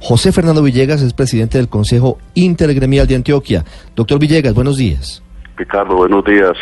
José 0.00 0.32
Fernando 0.32 0.62
Villegas 0.62 1.02
es 1.02 1.12
presidente 1.12 1.58
del 1.58 1.68
Consejo 1.68 2.18
Intergremial 2.34 3.06
de 3.06 3.16
Antioquia. 3.16 3.64
Doctor 3.94 4.18
Villegas, 4.18 4.54
buenos 4.54 4.78
días. 4.78 5.22
Ricardo, 5.56 5.94
buenos 5.94 6.24
días 6.24 6.56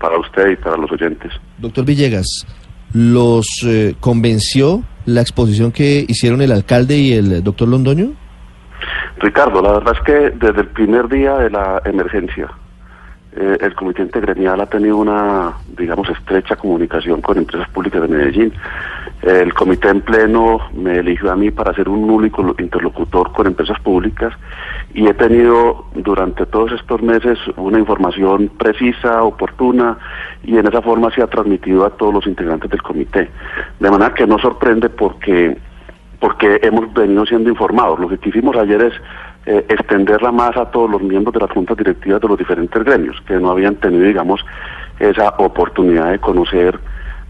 para 0.00 0.18
usted 0.18 0.52
y 0.52 0.56
para 0.56 0.78
los 0.78 0.90
oyentes. 0.90 1.32
Doctor 1.58 1.84
Villegas, 1.84 2.46
¿los 2.94 3.62
eh, 3.66 3.94
convenció 4.00 4.84
la 5.04 5.20
exposición 5.20 5.70
que 5.70 6.06
hicieron 6.08 6.40
el 6.40 6.50
alcalde 6.50 6.96
y 6.96 7.12
el 7.12 7.44
doctor 7.44 7.68
Londoño? 7.68 8.12
Ricardo, 9.18 9.60
la 9.60 9.72
verdad 9.72 9.94
es 9.94 10.04
que 10.04 10.30
desde 10.30 10.62
el 10.62 10.68
primer 10.68 11.08
día 11.08 11.34
de 11.34 11.50
la 11.50 11.82
emergencia, 11.84 12.48
eh, 13.36 13.58
el 13.60 13.74
Comité 13.74 14.02
Intergremial 14.02 14.60
ha 14.60 14.66
tenido 14.66 14.96
una, 14.96 15.52
digamos, 15.76 16.08
estrecha 16.08 16.56
comunicación 16.56 17.20
con 17.20 17.36
empresas 17.36 17.68
públicas 17.68 18.00
de 18.02 18.08
Medellín. 18.08 18.52
El 19.22 19.52
comité 19.52 19.88
en 19.88 20.00
pleno 20.00 20.60
me 20.74 20.98
eligió 20.98 21.32
a 21.32 21.36
mí 21.36 21.50
para 21.50 21.74
ser 21.74 21.88
un 21.88 22.08
único 22.08 22.42
interlocutor 22.58 23.32
con 23.32 23.48
empresas 23.48 23.78
públicas 23.80 24.32
y 24.94 25.06
he 25.08 25.14
tenido 25.14 25.86
durante 25.94 26.46
todos 26.46 26.72
estos 26.72 27.02
meses 27.02 27.38
una 27.56 27.80
información 27.80 28.48
precisa, 28.56 29.22
oportuna 29.24 29.98
y 30.44 30.56
en 30.56 30.66
esa 30.66 30.82
forma 30.82 31.10
se 31.10 31.22
ha 31.22 31.26
transmitido 31.26 31.84
a 31.84 31.90
todos 31.90 32.14
los 32.14 32.26
integrantes 32.26 32.70
del 32.70 32.82
comité. 32.82 33.28
De 33.80 33.90
manera 33.90 34.14
que 34.14 34.26
no 34.26 34.38
sorprende 34.38 34.88
porque 34.88 35.58
porque 36.20 36.58
hemos 36.62 36.92
venido 36.92 37.24
siendo 37.26 37.48
informados. 37.48 37.98
Lo 38.00 38.08
que 38.08 38.18
quisimos 38.18 38.56
ayer 38.56 38.82
es 38.82 38.94
eh, 39.46 39.64
extenderla 39.68 40.32
más 40.32 40.56
a 40.56 40.70
todos 40.70 40.90
los 40.90 41.02
miembros 41.02 41.32
de 41.32 41.40
las 41.40 41.50
juntas 41.50 41.76
directivas 41.76 42.20
de 42.20 42.28
los 42.28 42.38
diferentes 42.38 42.84
gremios, 42.84 43.20
que 43.26 43.34
no 43.34 43.50
habían 43.50 43.76
tenido, 43.76 44.04
digamos, 44.04 44.44
esa 44.98 45.30
oportunidad 45.38 46.10
de 46.10 46.18
conocer, 46.18 46.78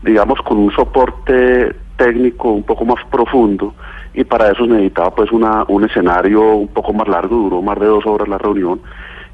digamos, 0.02 0.40
con 0.42 0.58
un 0.58 0.70
soporte 0.72 1.74
técnico 1.96 2.52
un 2.52 2.62
poco 2.62 2.84
más 2.84 3.04
profundo 3.10 3.74
y 4.14 4.24
para 4.24 4.50
eso 4.50 4.66
necesitaba 4.66 5.14
pues 5.14 5.30
una, 5.32 5.64
un 5.68 5.84
escenario 5.84 6.54
un 6.54 6.68
poco 6.68 6.92
más 6.92 7.08
largo, 7.08 7.36
duró 7.36 7.62
más 7.62 7.78
de 7.78 7.86
dos 7.86 8.06
horas 8.06 8.28
la 8.28 8.38
reunión 8.38 8.80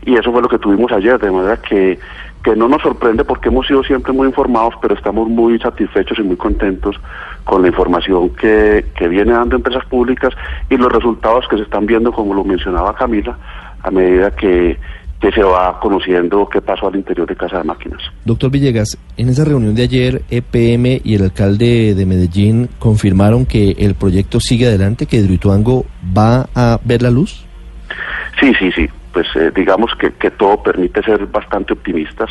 y 0.05 0.17
eso 0.17 0.33
fue 0.33 0.43
lo 0.43 0.49
que 0.49 0.59
tuvimos 0.59 0.93
ayer, 0.93 1.19
de 1.19 1.31
manera 1.31 1.57
que, 1.57 1.99
que 2.43 2.55
no 2.55 2.69
nos 2.69 2.83
sorprende 2.83 3.25
porque 3.25 3.49
hemos 3.49 3.67
sido 3.67 3.83
siempre 3.85 4.13
muy 4.13 4.27
informados, 4.27 4.75
pero 4.83 4.95
estamos 4.95 5.29
muy 5.29 5.59
satisfechos 5.59 6.19
y 6.19 6.23
muy 6.23 6.37
contentos 6.37 7.01
con 7.45 7.63
la 7.63 7.69
información 7.69 8.31
que, 8.31 8.85
que 8.95 9.09
viene 9.09 9.33
dando 9.33 9.57
empresas 9.57 9.85
públicas 9.87 10.35
y 10.69 10.77
los 10.77 10.93
resultados 10.93 11.47
que 11.49 11.57
se 11.57 11.63
están 11.63 11.87
viendo, 11.87 12.13
como 12.13 12.35
lo 12.35 12.45
mencionaba 12.45 12.95
Camila, 12.95 13.39
a 13.83 13.91
medida 13.91 14.31
que, 14.31 14.79
que 15.25 15.33
se 15.33 15.43
va 15.43 15.81
conociendo 15.81 16.47
qué 16.51 16.61
pasó 16.61 16.89
al 16.89 16.97
interior 16.97 17.27
de 17.27 17.35
Casa 17.35 17.57
de 17.57 17.65
Máquinas. 17.65 18.03
Doctor 18.27 18.51
Villegas, 18.51 18.99
en 19.17 19.31
esa 19.31 19.47
reunión 19.47 19.75
de 19.75 19.85
ayer, 19.85 20.21
EPM 20.29 21.01
y 21.03 21.15
el 21.15 21.23
alcalde 21.23 21.95
de 21.95 22.05
Medellín 22.05 22.69
confirmaron 22.79 23.47
que 23.47 23.71
el 23.71 23.95
proyecto 23.95 24.39
sigue 24.39 24.67
adelante, 24.67 25.07
que 25.07 25.17
Hidroituango 25.17 25.87
va 26.15 26.47
a 26.55 26.79
ver 26.85 27.01
la 27.01 27.11
luz. 27.11 27.47
Sí, 28.39 28.53
sí, 28.59 28.71
sí. 28.73 28.87
Pues 29.15 29.27
eh, 29.37 29.51
digamos 29.57 29.93
que, 29.99 30.13
que 30.13 30.31
todo 30.31 30.63
permite 30.63 31.03
ser 31.03 31.25
bastante 31.25 31.73
optimistas. 31.73 32.29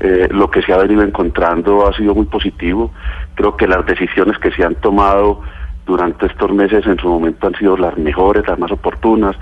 Eh, 0.00 0.26
lo 0.28 0.50
que 0.50 0.60
se 0.62 0.72
ha 0.72 0.78
venido 0.78 1.02
encontrando 1.02 1.86
ha 1.86 1.96
sido 1.96 2.16
muy 2.16 2.26
positivo. 2.26 2.90
Creo 3.36 3.56
que 3.56 3.68
las 3.68 3.86
decisiones 3.86 4.38
que 4.38 4.50
se 4.50 4.64
han 4.64 4.74
tomado 4.76 5.40
durante 5.86 6.26
estos 6.26 6.50
meses 6.50 6.86
en 6.86 6.98
su 6.98 7.08
momento 7.08 7.46
han 7.46 7.54
sido 7.54 7.76
las 7.76 7.96
mejores, 7.96 8.46
las 8.48 8.58
más 8.58 8.72
oportunas. 8.72 9.36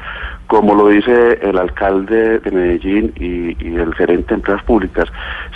Como 0.46 0.74
lo 0.74 0.88
dice 0.88 1.38
el 1.42 1.56
alcalde 1.56 2.38
de 2.40 2.50
Medellín 2.50 3.12
y, 3.16 3.76
el 3.76 3.94
gerente 3.94 4.28
de 4.28 4.34
empresas 4.34 4.62
públicas, 4.64 5.08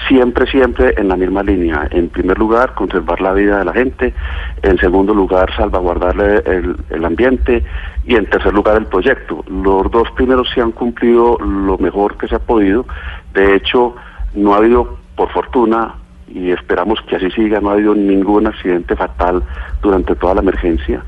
siempre, 0.08 0.50
siempre 0.50 0.94
en 0.96 1.08
la 1.08 1.16
misma 1.16 1.42
línea. 1.42 1.86
En 1.90 2.08
primer 2.08 2.38
lugar, 2.38 2.74
conservar 2.74 3.20
la 3.20 3.32
vida 3.32 3.58
de 3.58 3.64
la 3.66 3.72
gente. 3.72 4.14
En 4.62 4.78
segundo 4.78 5.12
lugar, 5.12 5.54
salvaguardarle 5.54 6.42
el, 6.46 6.76
el 6.90 7.04
ambiente. 7.04 7.62
Y 8.06 8.14
en 8.14 8.26
tercer 8.26 8.54
lugar, 8.54 8.78
el 8.78 8.86
proyecto. 8.86 9.44
Los 9.48 9.90
dos 9.90 10.10
primeros 10.12 10.48
se 10.54 10.62
han 10.62 10.72
cumplido 10.72 11.36
lo 11.38 11.76
mejor 11.78 12.16
que 12.16 12.28
se 12.28 12.36
ha 12.36 12.38
podido. 12.38 12.86
De 13.34 13.54
hecho, 13.54 13.96
no 14.34 14.54
ha 14.54 14.58
habido, 14.58 14.98
por 15.14 15.30
fortuna, 15.30 15.94
y 16.28 16.50
esperamos 16.50 17.00
que 17.02 17.16
así 17.16 17.30
siga, 17.30 17.60
no 17.60 17.70
ha 17.70 17.74
habido 17.74 17.94
ningún 17.94 18.46
accidente 18.46 18.96
fatal 18.96 19.42
durante 19.80 20.14
toda 20.16 20.34
la 20.34 20.40
emergencia. 20.40 21.02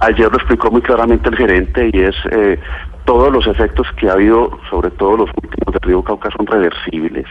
Ayer 0.00 0.30
lo 0.30 0.36
explicó 0.36 0.70
muy 0.70 0.82
claramente 0.82 1.28
el 1.28 1.36
gerente 1.36 1.90
y 1.92 2.00
es 2.00 2.16
eh, 2.30 2.58
todos 3.04 3.32
los 3.32 3.46
efectos 3.46 3.86
que 3.96 4.08
ha 4.08 4.12
habido, 4.12 4.58
sobre 4.70 4.90
todo 4.90 5.18
los 5.18 5.30
últimos 5.42 5.72
de 5.72 5.78
Río 5.82 6.02
Cauca, 6.02 6.30
son 6.36 6.46
reversibles. 6.46 7.26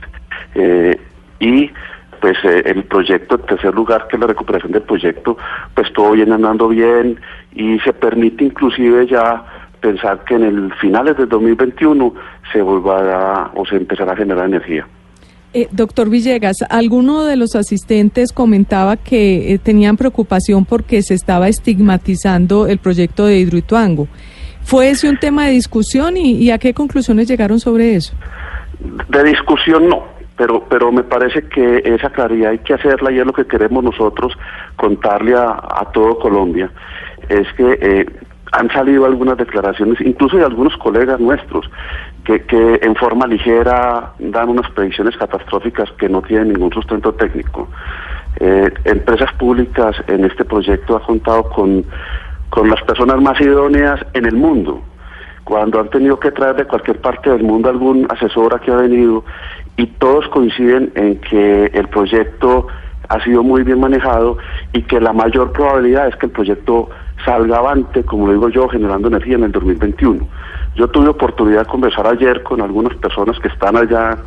Eh, 0.56 1.00
y 1.40 1.72
pues 2.22 2.38
eh, 2.46 2.64
el 2.66 2.84
proyecto, 2.86 3.36
en 3.36 3.42
tercer 3.42 3.74
lugar, 3.74 4.08
que 4.08 4.16
es 4.16 4.20
la 4.22 4.28
recuperación 4.28 4.72
del 4.72 4.84
proyecto, 4.84 5.38
pues 5.74 5.92
todo 5.92 6.12
viene 6.12 6.34
andando 6.34 6.70
bien 6.70 7.20
y 7.54 7.80
se 7.80 7.92
permite 7.94 8.46
inclusive 8.46 9.08
ya 9.08 9.44
pensar 9.82 10.24
que 10.24 10.36
en 10.36 10.44
el 10.44 10.74
finales 10.76 11.18
del 11.18 11.28
2021 11.28 12.14
se 12.54 12.62
volverá 12.62 13.52
o 13.56 13.66
se 13.66 13.76
empezará 13.76 14.14
a 14.14 14.16
generar 14.16 14.46
energía. 14.46 14.88
Eh, 15.56 15.68
doctor 15.72 16.10
Villegas, 16.10 16.58
alguno 16.68 17.26
de 17.26 17.36
los 17.36 17.56
asistentes 17.56 18.34
comentaba 18.34 18.98
que 18.98 19.54
eh, 19.54 19.60
tenían 19.60 19.98
preocupación 19.98 20.66
porque 20.66 21.04
se 21.04 21.14
estaba 21.14 21.48
estigmatizando 21.48 22.66
el 22.66 22.80
proyecto 22.80 23.28
de 23.28 23.38
Hidroituango. 23.38 24.08
¿Fue 24.64 24.90
ese 24.90 25.08
un 25.08 25.18
tema 25.18 25.46
de 25.46 25.52
discusión 25.52 26.18
y, 26.18 26.50
a 26.50 26.58
qué 26.58 26.74
conclusiones 26.74 27.28
llegaron 27.28 27.60
sobre 27.60 27.96
eso? 27.96 28.16
De 29.10 29.24
discusión 29.24 29.90
no, 29.90 30.04
pero, 30.38 30.66
pero 30.68 30.92
me 30.92 31.04
parece 31.04 31.44
que 31.44 31.84
esa 31.86 32.10
claridad 32.10 32.52
hay 32.52 32.60
que 32.60 32.74
hacerla 32.74 33.12
y 33.12 33.20
es 33.20 33.26
lo 33.26 33.34
que 33.34 33.46
queremos 33.46 33.84
nosotros 33.84 34.34
contarle 34.76 35.36
a, 35.36 35.50
a 35.52 35.92
todo 35.94 36.18
Colombia. 36.18 36.72
Es 37.30 37.46
que 37.54 37.78
eh, 37.80 38.06
han 38.54 38.70
salido 38.70 39.06
algunas 39.06 39.38
declaraciones, 39.38 40.00
incluso 40.02 40.38
de 40.38 40.46
algunos 40.46 40.78
colegas 40.78 41.20
nuestros, 41.20 41.70
que, 42.24 42.80
en 42.82 42.96
forma 42.96 43.26
ligera 43.28 44.14
dan 44.20 44.50
unas 44.50 44.70
predicciones 44.72 45.18
catastróficas 45.18 45.92
que 45.94 46.08
no 46.08 46.22
tienen 46.22 46.54
ningún 46.54 46.72
sustento 46.72 47.14
técnico. 47.14 47.68
Eh, 48.40 48.72
empresas 48.86 49.34
públicas 49.34 49.96
en 50.08 50.26
este 50.26 50.46
proyecto 50.46 50.96
ha 50.96 51.04
contado 51.04 51.50
con, 51.50 51.84
con 52.50 52.70
las 52.70 52.82
personas 52.84 53.20
más 53.22 53.42
idóneas 53.42 54.00
en 54.14 54.26
el 54.26 54.36
mundo. 54.36 54.82
Cuando 55.44 55.80
han 55.80 55.90
tenido 55.90 56.20
que 56.20 56.32
traer 56.32 56.56
de 56.56 56.66
cualquier 56.66 57.02
parte 57.02 57.32
del 57.32 57.44
mundo 57.44 57.70
algún 57.70 58.08
asesor 58.10 58.62
que 58.62 58.72
ha 58.72 58.76
venido 58.76 59.26
y 59.78 59.88
todos 59.88 60.28
coinciden 60.30 60.92
en 60.96 61.20
que 61.20 61.66
el 61.74 61.88
proyecto 61.90 62.68
ha 63.10 63.24
sido 63.24 63.44
muy 63.44 63.64
bien 63.64 63.80
manejado 63.80 64.38
y 64.72 64.82
que 64.84 65.00
la 65.00 65.14
mayor 65.14 65.52
probabilidad 65.52 66.08
es 66.08 66.16
que 66.16 66.28
el 66.28 66.32
proyecto 66.32 66.90
salga 67.26 67.58
avante, 67.58 68.04
como 68.04 68.28
lo 68.28 68.34
digo 68.34 68.50
yo, 68.50 68.68
generando 68.68 69.08
energía 69.08 69.36
en 69.36 69.44
el 69.44 69.52
2021. 69.52 70.28
Yo 70.76 70.88
tuve 70.88 71.10
oportunidad 71.10 71.60
de 71.60 71.66
conversar 71.66 72.08
ayer 72.08 72.42
con 72.44 72.62
algunas 72.62 72.96
personas 72.98 73.40
que 73.40 73.48
están 73.48 73.78
allá 73.78 74.18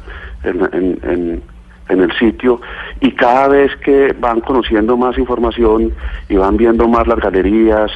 en, 0.45 1.43
el 1.89 2.13
sitio 2.19 2.61
y 3.01 3.13
cada 3.13 3.49
vez 3.49 3.75
que 3.77 4.13
van 4.19 4.41
conociendo 4.41 4.97
más 4.97 5.17
información 5.19 5.93
y 6.29 6.37
van 6.37 6.57
viendo 6.57 6.89
más 6.89 7.07
las 7.07 7.19
galerías 7.19 7.91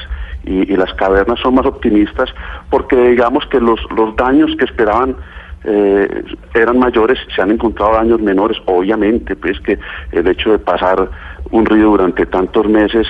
y, 0.44 0.72
y 0.72 0.76
las 0.76 0.94
cavernas 0.94 1.40
son 1.40 1.56
más 1.56 1.66
optimistas 1.66 2.30
porque 2.70 2.96
digamos 3.10 3.44
que 3.46 3.60
los, 3.60 3.80
los 3.96 4.14
daños 4.14 4.54
que 4.56 4.64
esperaban 4.64 5.16
eh, 5.64 6.24
eran 6.54 6.78
mayores, 6.78 7.18
se 7.34 7.42
han 7.42 7.50
encontrado 7.50 7.92
daños 7.94 8.20
menores, 8.20 8.58
obviamente, 8.66 9.36
pues 9.36 9.60
que 9.60 9.78
el 10.12 10.26
hecho 10.28 10.52
de 10.52 10.58
pasar 10.58 11.10
un 11.50 11.66
río 11.66 11.90
durante 11.90 12.26
tantos 12.26 12.66
meses 12.66 13.06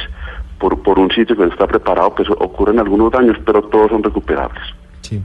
por, 0.58 0.82
por 0.82 0.98
un 0.98 1.10
sitio 1.10 1.36
que 1.36 1.42
no 1.44 1.52
está 1.52 1.66
preparado, 1.66 2.14
pues 2.14 2.28
ocurren 2.30 2.78
algunos 2.78 3.12
daños, 3.12 3.36
pero 3.44 3.62
todos 3.62 3.90
son 3.90 4.02
recuperables. 4.02 4.62
Sí. 5.02 5.20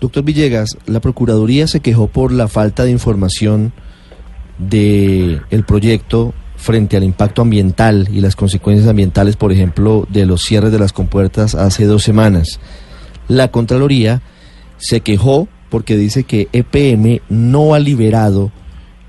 Doctor 0.00 0.22
Villegas, 0.22 0.78
la 0.86 1.00
Procuraduría 1.00 1.66
se 1.66 1.80
quejó 1.80 2.06
por 2.06 2.30
la 2.30 2.46
falta 2.46 2.84
de 2.84 2.90
información 2.90 3.72
de 4.58 5.40
el 5.50 5.64
proyecto 5.64 6.34
frente 6.56 6.96
al 6.96 7.04
impacto 7.04 7.42
ambiental 7.42 8.08
y 8.12 8.20
las 8.20 8.36
consecuencias 8.36 8.88
ambientales, 8.88 9.36
por 9.36 9.52
ejemplo, 9.52 10.06
de 10.08 10.26
los 10.26 10.42
cierres 10.42 10.72
de 10.72 10.78
las 10.78 10.92
compuertas 10.92 11.54
hace 11.54 11.86
dos 11.86 12.02
semanas. 12.02 12.60
La 13.26 13.48
Contraloría 13.48 14.22
se 14.76 15.00
quejó 15.00 15.48
porque 15.70 15.96
dice 15.96 16.24
que 16.24 16.48
EPM 16.52 17.20
no 17.28 17.74
ha 17.74 17.78
liberado 17.78 18.50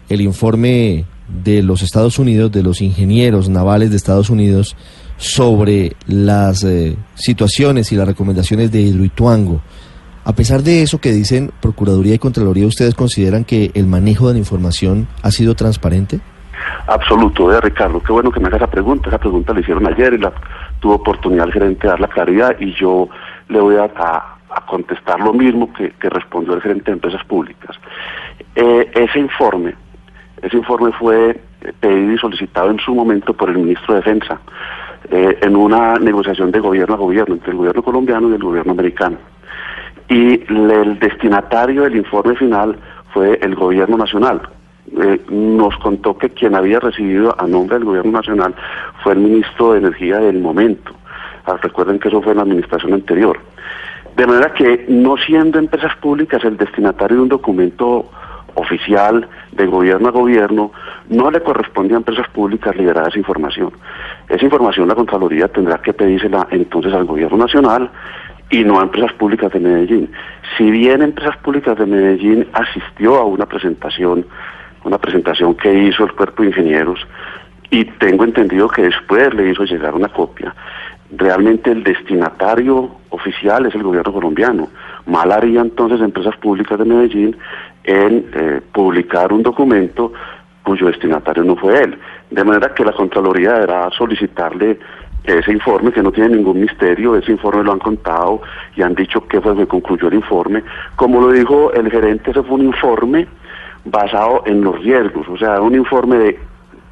el 0.10 0.22
informe 0.22 1.06
de 1.44 1.62
los 1.64 1.82
Estados 1.84 2.18
Unidos, 2.20 2.52
de 2.52 2.64
los 2.64 2.82
ingenieros 2.82 3.50
navales 3.50 3.92
de 3.92 3.98
Estados 3.98 4.30
Unidos, 4.30 4.76
sobre 5.18 5.96
las 6.08 6.64
eh, 6.64 6.96
situaciones 7.16 7.92
y 7.92 7.96
las 7.96 8.08
recomendaciones 8.08 8.72
de 8.72 8.82
Hidroituango. 8.82 9.62
A 10.26 10.34
pesar 10.34 10.64
de 10.64 10.82
eso 10.82 11.00
que 11.00 11.12
dicen 11.12 11.52
Procuraduría 11.62 12.14
y 12.16 12.20
Contraloría, 12.20 12.66
¿ustedes 12.68 12.96
consideran 12.96 13.44
que 13.46 13.72
el 13.74 13.86
manejo 13.88 14.28
de 14.28 14.34
la 14.34 14.40
información 14.40 15.08
ha 15.22 15.32
sido 15.32 15.56
transparente? 15.56 16.20
Absoluto, 16.88 17.52
eh, 17.54 17.62
Ricardo. 17.62 18.02
Qué 18.02 18.12
bueno 18.12 18.32
que 18.32 18.40
me 18.40 18.48
haga 18.48 18.58
esa 18.58 18.68
pregunta. 18.68 19.10
Esa 19.10 19.18
pregunta 19.18 19.54
la 19.54 19.60
hicieron 19.62 19.86
ayer 19.88 20.14
y 20.14 20.18
la 20.18 20.32
tuvo 20.80 20.96
oportunidad 20.96 21.46
el 21.46 21.54
gerente 21.54 21.84
de 21.84 21.90
dar 21.90 22.00
la 22.00 22.08
claridad 22.08 22.56
y 22.60 22.74
yo 22.80 23.08
le 23.50 23.60
voy 23.60 23.76
a, 23.76 23.86
a- 23.96 24.39
a 24.50 24.66
contestar 24.66 25.20
lo 25.20 25.34
mismo 25.34 25.72
que, 25.74 25.94
respondió 26.10 26.54
el 26.54 26.62
gerente 26.62 26.86
de 26.86 26.94
empresas 26.94 27.24
públicas. 27.26 27.76
Eh, 28.56 28.92
ese 28.94 29.20
informe, 29.20 29.76
ese 30.42 30.58
informe 30.58 30.92
fue 30.94 31.40
eh, 31.62 31.74
pedido 31.80 32.14
y 32.14 32.18
solicitado 32.18 32.72
en 32.72 32.80
su 32.80 32.94
momento 32.94 33.34
por 33.34 33.50
el 33.50 33.58
ministro 33.58 33.94
de 33.94 34.02
Defensa 34.02 34.40
eh, 35.12 35.38
en 35.42 35.56
una 35.56 35.96
negociación 35.96 36.52
de 36.52 36.60
gobierno 36.60 36.96
a 36.96 36.98
gobierno 36.98 37.36
entre 37.36 37.52
el 37.52 37.58
gobierno 37.58 37.84
colombiano 37.84 38.30
y 38.30 38.34
el 38.34 38.44
gobierno 38.44 38.72
americano. 38.72 39.18
Y 40.08 40.42
el 40.52 40.98
destinatario 41.00 41.84
del 41.84 41.98
informe 41.98 42.36
final 42.36 42.76
fue 43.14 43.38
el 43.42 43.54
gobierno 43.56 43.98
nacional. 43.98 44.42
Nos 45.30 45.78
contó 45.78 46.18
que 46.18 46.32
quien 46.32 46.56
había 46.56 46.80
recibido 46.80 47.36
a 47.40 47.46
nombre 47.46 47.78
del 47.78 47.86
gobierno 47.86 48.12
nacional 48.14 48.56
fue 49.04 49.14
el 49.14 49.20
ministro 49.20 49.74
de 49.74 49.80
Energía 49.80 50.18
del 50.18 50.40
momento. 50.40 50.94
Ah, 51.46 51.58
recuerden 51.62 52.00
que 52.00 52.08
eso 52.08 52.22
fue 52.24 52.32
en 52.32 52.38
la 52.38 52.44
administración 52.44 52.94
anterior. 52.94 53.40
De 54.20 54.28
manera 54.28 54.54
que, 54.54 54.84
no 54.90 55.16
siendo 55.16 55.60
empresas 55.60 55.96
públicas 55.96 56.44
el 56.44 56.58
destinatario 56.58 57.16
de 57.16 57.24
un 57.24 57.30
documento 57.30 58.12
oficial 58.56 59.26
de 59.54 59.66
gobierno 59.66 60.10
a 60.10 60.12
gobierno, 60.12 60.74
no 61.08 61.32
le 61.32 61.42
corresponde 61.42 61.94
a 61.94 62.00
empresas 62.00 62.28
públicas 62.32 62.76
liberar 62.76 63.08
esa 63.08 63.18
información. 63.18 63.72
Esa 64.28 64.44
información 64.44 64.90
la 64.90 64.96
Contraloría 64.96 65.48
tendrá 65.48 65.78
que 65.78 65.94
pedírsela 65.94 66.46
entonces 66.52 66.92
al 66.92 67.06
gobierno 67.06 67.38
nacional 67.38 67.90
y 68.50 68.66
no 68.66 68.82
a 68.82 68.84
empresas 68.84 69.14
públicas 69.14 69.54
de 69.54 69.62
Medellín. 69.62 70.12
Si 70.58 70.70
bien 70.70 71.02
empresas 71.02 71.38
públicas 71.38 71.78
de 71.78 71.86
Medellín 71.86 72.46
asistió 72.52 73.16
a 73.16 73.24
una 73.24 73.46
presentación, 73.46 74.26
una 74.84 74.98
presentación 74.98 75.56
que 75.56 75.74
hizo 75.74 76.04
el 76.04 76.12
cuerpo 76.12 76.44
de 76.44 76.50
ingenieros, 76.50 77.00
y 77.72 77.86
tengo 77.86 78.24
entendido 78.24 78.68
que 78.68 78.82
después 78.84 79.34
le 79.34 79.52
hizo 79.52 79.64
llegar 79.64 79.94
una 79.94 80.10
copia. 80.10 80.54
Realmente 81.12 81.72
el 81.72 81.84
destinatario 81.84 82.92
oficial 83.10 83.66
es 83.66 83.76
el 83.76 83.84
gobierno 83.84 84.14
colombiano. 84.14 84.68
Mal 85.08 85.32
haría 85.32 85.62
entonces 85.62 86.02
empresas 86.02 86.36
públicas 86.38 86.78
de 86.78 86.86
Medellín 86.86 87.36
en 87.84 88.30
eh, 88.34 88.62
publicar 88.72 89.34
un 89.34 89.42
documento 89.42 90.14
cuyo 90.64 90.88
destinatario 90.88 91.44
no 91.44 91.56
fue 91.56 91.82
él. 91.82 91.98
De 92.30 92.44
manera 92.44 92.74
que 92.76 92.86
la 92.86 92.94
Contraloría 92.94 93.54
deberá 93.54 93.90
solicitarle 93.90 94.78
ese 95.24 95.52
informe, 95.52 95.92
que 95.92 96.04
no 96.04 96.12
tiene 96.12 96.36
ningún 96.36 96.60
misterio, 96.60 97.16
ese 97.16 97.32
informe 97.32 97.64
lo 97.64 97.74
han 97.74 97.80
contado 97.80 98.42
y 98.76 98.82
han 98.82 98.96
dicho 98.96 99.28
que 99.28 99.42
fue 99.42 99.56
que 99.56 99.68
concluyó 99.68 100.08
el 100.08 100.16
informe. 100.16 100.64
Como 100.96 101.22
lo 101.22 101.32
dijo 101.32 101.74
el 101.74 101.90
gerente, 101.90 102.32
ese 102.32 102.44
fue 102.44 102.56
un 102.56 102.66
informe 102.66 103.28
basado 103.86 104.44
en 104.46 104.62
los 104.62 104.80
riesgos, 104.84 105.28
o 105.28 105.38
sea, 105.38 105.62
un 105.62 105.76
informe 105.76 106.18
de 106.18 106.40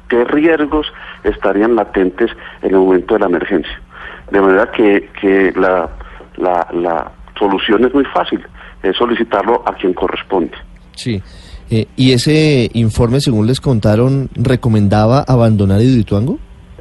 qué 0.08 0.24
riesgos 0.24 0.92
estarían 1.22 1.76
latentes 1.76 2.30
en 2.62 2.70
el 2.70 2.78
momento 2.78 3.14
de 3.14 3.20
la 3.20 3.26
emergencia. 3.26 3.80
De 4.30 4.40
manera 4.40 4.70
que, 4.70 5.10
que 5.20 5.52
la, 5.56 5.88
la, 6.36 6.66
la 6.72 7.12
solución 7.38 7.84
es 7.84 7.94
muy 7.94 8.04
fácil, 8.06 8.44
es 8.82 8.96
solicitarlo 8.96 9.62
a 9.66 9.74
quien 9.74 9.94
corresponde. 9.94 10.56
Sí. 10.94 11.22
Eh, 11.70 11.86
¿Y 11.96 12.12
ese 12.12 12.70
informe, 12.74 13.20
según 13.20 13.46
les 13.46 13.60
contaron, 13.60 14.28
recomendaba 14.34 15.24
abandonar 15.26 15.80
Hidroituango? 15.80 16.38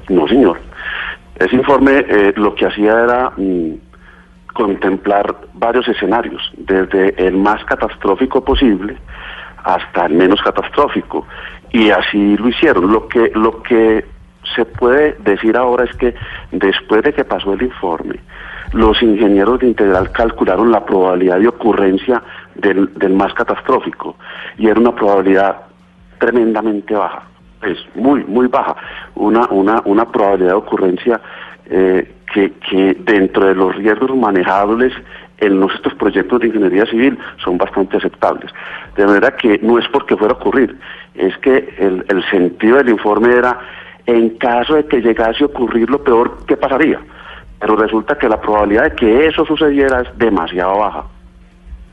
No, 0.10 0.28
señor. 0.28 0.60
Ese 1.36 1.56
informe 1.56 2.06
eh, 2.08 2.34
lo 2.36 2.56
que 2.56 2.66
hacía 2.66 3.04
era 3.04 3.32
mm, 3.36 3.74
contemplar 4.54 5.36
varios 5.54 5.88
escenarios, 5.88 6.42
desde 6.58 7.14
el 7.28 7.38
más 7.38 7.64
catastrófico 7.66 8.44
posible 8.44 8.98
hasta 9.64 10.06
el 10.06 10.14
menos 10.14 10.42
catastrófico. 10.42 11.28
Y 11.72 11.90
así 11.90 12.38
lo 12.38 12.48
hicieron. 12.48 12.92
Lo 12.92 13.08
que, 13.08 13.32
lo 13.36 13.62
que 13.62 14.06
se 14.56 14.66
puede 14.66 15.16
decir 15.20 15.58
ahora 15.58 15.86
es 15.86 15.96
que 15.98 16.16
después 16.52 17.04
de 17.04 17.14
que 17.14 17.26
pasó 17.26 17.54
el 17.54 17.62
informe, 17.62 18.16
los 18.74 19.02
ingenieros 19.02 19.60
de 19.60 19.68
Integral 19.68 20.12
calcularon 20.12 20.72
la 20.72 20.86
probabilidad 20.86 21.40
de 21.40 21.48
ocurrencia 21.48 22.22
del, 22.56 22.94
del 22.96 23.14
más 23.14 23.34
catastrófico 23.34 24.18
y 24.58 24.68
era 24.68 24.80
una 24.80 24.94
probabilidad 24.94 25.58
tremendamente 26.20 26.94
baja, 26.94 27.24
es 27.64 27.78
muy, 27.96 28.24
muy 28.26 28.48
baja, 28.48 28.76
una, 29.16 29.48
una, 29.50 29.82
una 29.86 30.06
probabilidad 30.06 30.52
de 30.52 30.56
ocurrencia 30.56 31.22
eh, 31.70 32.14
que, 32.34 32.52
que 32.70 32.98
dentro 33.00 33.46
de 33.46 33.56
los 33.56 33.76
riesgos 33.76 34.16
manejables 34.16 34.94
en 35.40 35.60
nuestros 35.60 35.94
proyectos 35.96 36.40
de 36.40 36.48
ingeniería 36.48 36.86
civil 36.86 37.18
son 37.44 37.58
bastante 37.58 37.98
aceptables. 37.98 38.52
De 38.96 39.06
manera 39.06 39.36
que 39.36 39.60
no 39.62 39.78
es 39.78 39.88
porque 39.90 40.18
fuera 40.18 40.34
a 40.34 40.38
ocurrir, 40.38 40.78
es 41.16 41.38
que 41.40 41.76
el, 41.78 42.06
el 42.10 42.24
sentido 42.30 42.78
del 42.78 42.90
informe 42.90 43.34
era, 43.34 43.60
en 44.08 44.30
caso 44.38 44.76
de 44.76 44.86
que 44.86 45.02
llegase 45.02 45.44
a 45.44 45.48
ocurrir 45.48 45.90
lo 45.90 46.02
peor, 46.02 46.40
¿qué 46.48 46.56
pasaría? 46.58 47.00
Pero 47.60 47.76
resulta 47.76 48.18
que 48.18 48.30
la 48.30 48.40
probabilidad 48.40 48.86
de 48.86 48.96
que 48.96 49.28
eso 49.28 49.46
sucediera 49.46 50.02
es 50.02 50.18
demasiado 50.18 50.80
baja. 50.80 51.06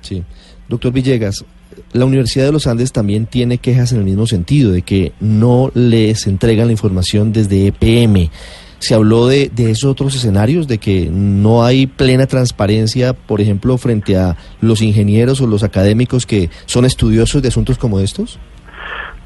Sí. 0.00 0.22
Doctor 0.68 0.92
Villegas, 0.92 1.44
la 1.92 2.04
Universidad 2.04 2.46
de 2.46 2.52
los 2.52 2.68
Andes 2.68 2.92
también 2.92 3.26
tiene 3.26 3.58
quejas 3.58 3.92
en 3.92 3.98
el 3.98 4.04
mismo 4.04 4.26
sentido, 4.26 4.70
de 4.70 4.82
que 4.82 5.12
no 5.20 5.72
les 5.74 6.26
entregan 6.28 6.66
la 6.66 6.72
información 6.72 7.32
desde 7.32 7.66
EPM. 7.66 8.30
Se 8.78 8.94
habló 8.94 9.26
de, 9.26 9.50
esos 9.56 9.84
otros 9.84 10.14
escenarios, 10.14 10.68
de 10.68 10.78
que 10.78 11.08
no 11.10 11.64
hay 11.64 11.86
plena 11.86 12.26
transparencia, 12.26 13.12
por 13.12 13.40
ejemplo, 13.40 13.76
frente 13.76 14.16
a 14.16 14.36
los 14.60 14.82
ingenieros 14.82 15.40
o 15.40 15.46
los 15.46 15.64
académicos 15.64 16.26
que 16.26 16.50
son 16.66 16.84
estudiosos 16.84 17.42
de 17.42 17.48
asuntos 17.48 17.78
como 17.78 17.98
estos. 17.98 18.38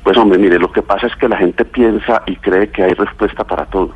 Pues 0.08 0.16
hombre, 0.16 0.38
mire, 0.38 0.58
lo 0.58 0.72
que 0.72 0.80
pasa 0.80 1.06
es 1.06 1.14
que 1.16 1.28
la 1.28 1.36
gente 1.36 1.66
piensa 1.66 2.22
y 2.24 2.36
cree 2.36 2.70
que 2.70 2.82
hay 2.82 2.94
respuesta 2.94 3.44
para 3.44 3.66
todo. 3.66 3.92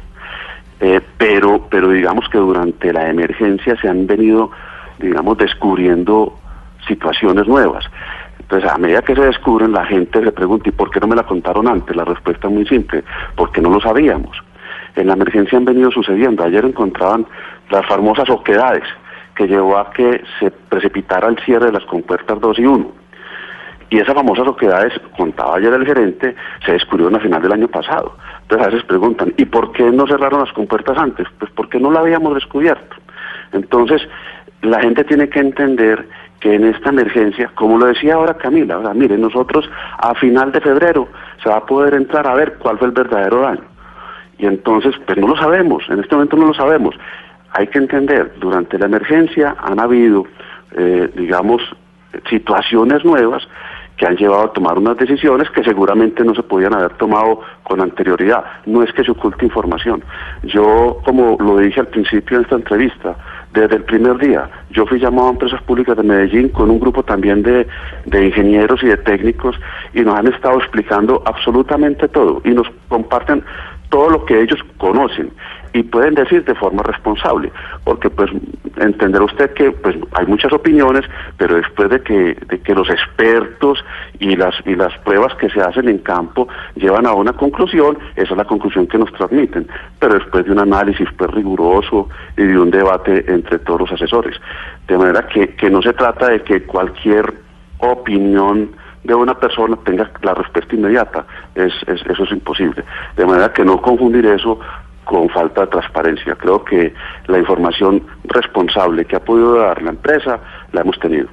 Eh, 0.79 1.01
pero, 1.17 1.67
pero 1.71 1.89
digamos 1.89 2.29
que 2.29 2.37
durante 2.37 2.93
la 2.93 3.09
emergencia 3.09 3.81
se 3.81 3.89
han 3.89 4.07
venido, 4.07 4.51
digamos, 4.99 5.39
descubriendo 5.39 6.39
situaciones 6.87 7.47
nuevas. 7.47 7.87
Entonces, 8.39 8.71
a 8.71 8.77
medida 8.77 9.01
que 9.01 9.15
se 9.15 9.23
descubren, 9.23 9.73
la 9.73 9.87
gente 9.87 10.23
se 10.23 10.33
pregunta, 10.33 10.69
¿y 10.69 10.73
por 10.73 10.91
qué 10.91 11.01
no 11.01 11.07
me 11.07 11.17
la 11.17 11.23
contaron 11.23 11.67
antes? 11.67 11.97
La 11.97 12.05
respuesta 12.05 12.47
es 12.47 12.53
muy 12.53 12.67
simple, 12.67 13.05
porque 13.35 13.63
no 13.63 13.71
lo 13.71 13.81
sabíamos. 13.81 14.37
En 14.95 15.07
la 15.07 15.15
emergencia 15.15 15.57
han 15.57 15.65
venido 15.65 15.91
sucediendo. 15.91 16.45
Ayer 16.45 16.67
encontraban 16.67 17.25
las 17.71 17.87
famosas 17.87 18.29
oquedades, 18.29 18.85
que 19.35 19.47
llevó 19.47 19.79
a 19.79 19.91
que 19.93 20.23
se 20.39 20.51
precipitara 20.51 21.29
el 21.29 21.39
cierre 21.39 21.69
de 21.69 21.73
las 21.73 21.87
compuertas 21.87 22.39
2 22.39 22.59
y 22.59 22.67
1. 22.67 23.02
Y 23.93 23.99
esas 23.99 24.15
famosas 24.15 24.49
oquedades, 24.49 24.95
contaba 25.19 25.57
ayer 25.57 25.71
el 25.75 25.85
gerente, 25.85 26.35
se 26.65 26.73
descubrieron 26.73 27.15
a 27.15 27.21
final 27.21 27.43
del 27.43 27.53
año 27.53 27.69
pasado. 27.69 28.17
Entonces 28.41 28.67
a 28.67 28.71
veces 28.71 28.87
preguntan, 28.87 29.35
¿y 29.37 29.45
por 29.45 29.71
qué 29.73 29.83
no 29.91 30.07
cerraron 30.07 30.41
las 30.41 30.53
compuertas 30.55 30.97
antes? 30.97 31.27
Pues 31.39 31.53
porque 31.55 31.79
no 31.79 31.91
la 31.91 32.01
habíamos 32.01 32.33
descubierto. 32.33 32.97
Entonces, 33.53 34.01
la 34.63 34.81
gente 34.81 35.05
tiene 35.05 35.29
que 35.29 35.41
entender 35.41 36.09
que 36.41 36.55
en 36.55 36.65
esta 36.69 36.89
emergencia, 36.89 37.51
como 37.55 37.77
lo 37.77 37.85
decía 37.85 38.15
ahora 38.15 38.33
Camila, 38.33 38.77
ahora, 38.77 38.95
mire, 38.95 39.19
nosotros 39.19 39.69
a 39.99 40.15
final 40.15 40.53
de 40.53 40.63
febrero 40.63 41.09
se 41.43 41.51
va 41.51 41.57
a 41.57 41.67
poder 41.67 41.93
entrar 41.93 42.27
a 42.27 42.35
ver 42.35 42.55
cuál 42.61 42.79
fue 42.79 42.87
el 42.87 42.95
verdadero 42.95 43.43
daño. 43.43 43.69
Y 44.39 44.47
entonces, 44.47 44.95
pues 45.05 45.19
no 45.19 45.29
lo 45.29 45.37
sabemos, 45.37 45.85
en 45.91 46.01
este 46.01 46.15
momento 46.15 46.39
no 46.39 46.47
lo 46.47 46.55
sabemos. 46.55 46.95
Hay 47.51 47.67
que 47.67 47.77
entender, 47.77 48.33
durante 48.41 48.79
la 48.79 48.87
emergencia 48.87 49.55
han 49.63 49.79
habido, 49.79 50.25
eh, 50.79 51.11
digamos, 51.15 51.61
situaciones 52.29 53.05
nuevas 53.05 53.47
que 54.03 54.09
han 54.09 54.17
llevado 54.17 54.43
a 54.43 54.53
tomar 54.53 54.79
unas 54.79 54.97
decisiones 54.97 55.49
que 55.51 55.63
seguramente 55.63 56.25
no 56.25 56.35
se 56.35 56.43
podían 56.43 56.75
haber 56.75 56.93
tomado 56.95 57.39
con 57.63 57.81
anterioridad. 57.81 58.43
No 58.67 58.83
es 58.83 58.93
que 58.93 59.05
se 59.05 59.13
oculte 59.13 59.45
información. 59.45 60.03
Yo, 60.43 60.99
como 61.05 61.37
lo 61.39 61.59
dije 61.59 61.79
al 61.79 61.87
principio 61.87 62.39
de 62.39 62.43
esta 62.43 62.57
entrevista, 62.57 63.15
desde 63.55 63.77
el 63.77 63.85
primer 63.85 64.19
día, 64.19 64.51
yo 64.71 64.87
fui 64.87 64.99
llamado 64.99 65.29
a 65.29 65.31
empresas 65.31 65.63
públicas 65.63 65.97
de 65.97 66.03
Medellín 66.03 66.49
con 66.49 66.69
un 66.69 66.81
grupo 66.81 67.05
también 67.05 67.45
de, 67.45 67.65
de 68.07 68.27
ingenieros 68.27 68.83
y 68.83 68.87
de 68.87 68.97
técnicos 68.97 69.55
y 69.95 70.01
nos 70.01 70.19
han 70.19 70.27
estado 70.27 70.59
explicando 70.59 71.23
absolutamente 71.25 72.09
todo 72.09 72.43
y 72.45 72.51
nos 72.51 72.67
comparten 72.89 73.45
todo 73.89 74.11
lo 74.11 74.25
que 74.25 74.41
ellos 74.41 74.59
conocen 74.79 75.31
y 75.73 75.83
pueden 75.85 76.15
decir 76.15 76.45
de 76.45 76.55
forma 76.55 76.83
responsable, 76.83 77.51
porque 77.85 78.11
pues 78.11 78.31
entenderá 78.77 79.25
usted 79.25 79.53
que 79.55 79.73
pues 79.73 79.97
hay 80.13 80.27
muchas 80.27 80.53
opiniones, 80.53 81.05
pero 81.37 81.57
después 81.57 81.91
de 81.91 82.03
que, 82.03 82.37
de 82.47 82.61
que 82.61 82.75
los 82.75 82.89
expertos 82.91 83.85
y 84.19 84.37
las 84.37 84.55
y 84.67 84.75
las 84.75 84.97
pruebas 84.99 85.35
que 85.37 85.49
se 85.51 85.61
hacen 85.61 85.89
en 85.89 85.99
campo 85.99 86.49
llevan 86.75 87.07
a 87.07 87.13
una 87.13 87.33
conclusión, 87.33 87.99
esa 88.17 88.33
es 88.33 88.37
la 88.37 88.45
conclusión 88.45 88.87
que 88.87 88.99
nos 88.99 89.13
transmiten, 89.13 89.67
pero 89.99 90.15
después 90.15 90.45
de 90.45 90.53
un 90.53 90.59
análisis 90.59 91.09
pues 91.17 91.31
riguroso 91.31 92.09
y 92.37 92.43
de 92.43 92.59
un 92.59 92.71
debate 92.71 93.25
entre 93.29 93.59
todos 93.61 93.81
los 93.81 93.93
asesores. 93.93 94.37
De 94.87 94.99
manera 94.99 95.27
que, 95.27 95.55
que 95.55 95.71
no 95.71 95.81
se 95.81 95.93
trata 95.93 96.29
de 96.29 96.43
que 96.43 96.65
cualquier 96.65 97.33
opinión 97.79 98.71
de 99.05 99.15
una 99.15 99.35
persona 99.35 99.77
tenga 99.85 100.11
la 100.23 100.35
respuesta 100.35 100.75
inmediata. 100.75 101.27
Es, 101.55 101.73
es, 101.87 102.05
eso 102.07 102.25
es 102.25 102.31
imposible. 102.31 102.85
De 103.17 103.27
manera 103.27 103.53
que 103.53 103.65
no 103.65 103.81
confundir 103.81 104.27
eso 104.27 104.61
con 105.05 105.29
falta 105.31 105.63
de 105.63 105.67
transparencia. 105.69 106.35
Creo 106.37 106.65
que 106.65 106.93
la 107.27 107.39
información 107.39 108.03
responsable 108.25 109.05
que 109.05 109.17
ha 109.17 109.21
podido 109.21 109.57
dar 109.57 109.83
la 109.83 109.91
empresa 109.91 110.41
la 110.73 110.81
hemos 110.81 110.99
tenido. 110.99 111.29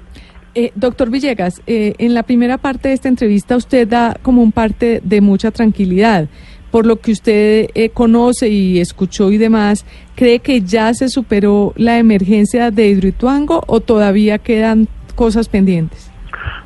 Eh, 0.55 0.71
doctor 0.75 1.09
Villegas, 1.09 1.61
eh, 1.67 1.93
en 1.99 2.13
la 2.13 2.23
primera 2.23 2.57
parte 2.57 2.89
de 2.89 2.95
esta 2.95 3.07
entrevista 3.07 3.55
usted 3.55 3.87
da 3.87 4.17
como 4.21 4.41
un 4.41 4.51
parte 4.51 4.99
de 5.03 5.21
mucha 5.21 5.51
tranquilidad. 5.51 6.27
Por 6.71 6.85
lo 6.85 6.97
que 6.97 7.11
usted 7.11 7.69
eh, 7.73 7.89
conoce 7.89 8.49
y 8.49 8.79
escuchó 8.79 9.31
y 9.31 9.37
demás, 9.37 9.85
¿cree 10.15 10.39
que 10.39 10.61
ya 10.61 10.93
se 10.93 11.09
superó 11.09 11.73
la 11.77 11.97
emergencia 11.97 12.71
de 12.71 12.87
Hidroituango 12.87 13.63
o 13.67 13.79
todavía 13.79 14.37
quedan 14.37 14.87
cosas 15.15 15.49
pendientes? 15.49 16.08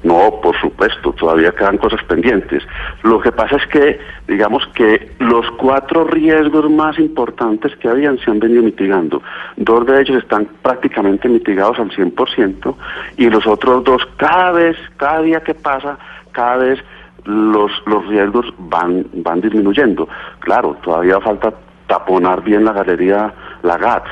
No, 0.04 0.40
por 0.42 0.60
supuesto, 0.60 1.14
todavía 1.14 1.52
quedan 1.52 1.78
cosas 1.78 2.04
pendientes. 2.04 2.64
Lo 3.04 3.22
que 3.22 3.32
pasa 3.32 3.56
es 3.56 3.66
que, 3.68 4.00
digamos 4.28 4.66
que 4.74 5.12
los 5.20 5.50
cuatro 5.52 6.04
riesgos 6.06 6.70
más 6.70 7.00
importantes 7.00 7.76
que 7.78 7.88
habían 7.88 8.18
se 8.20 8.30
han 8.30 8.40
venido 8.40 8.64
mitigando. 8.64 9.22
Dos 9.56 9.86
de 9.86 10.02
ellos 10.02 10.22
están 10.22 10.48
prácticamente 10.62 11.30
mitigados 11.30 11.80
al 11.80 11.90
100% 11.90 12.76
y 13.18 13.30
los 13.30 13.48
otros 13.48 13.84
dos, 13.84 14.06
cada 14.18 14.52
vez, 14.52 14.78
cada 14.98 15.22
día 15.22 15.42
que 15.42 15.54
pasa, 15.54 15.98
cada 16.32 16.58
vez 16.58 16.80
los, 17.24 17.72
los 17.86 18.06
riesgos 18.08 18.54
van, 18.58 19.06
van 19.14 19.40
disminuyendo. 19.40 20.10
Claro, 20.40 20.78
todavía 20.84 21.22
falta 21.22 21.54
taponar 21.88 22.44
bien 22.44 22.66
la 22.66 22.74
galería, 22.74 23.34
la 23.62 23.78
GAT, 23.78 24.04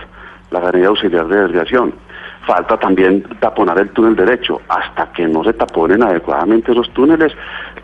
la 0.52 0.60
galería 0.62 0.88
auxiliar 0.88 1.28
de 1.28 1.42
desviación 1.42 1.94
falta 2.46 2.78
también 2.78 3.24
taponar 3.40 3.80
el 3.80 3.90
túnel 3.90 4.16
derecho. 4.16 4.62
Hasta 4.68 5.12
que 5.12 5.28
no 5.28 5.44
se 5.44 5.54
taponen 5.54 6.04
adecuadamente 6.04 6.72
esos 6.72 6.90
túneles, 6.94 7.34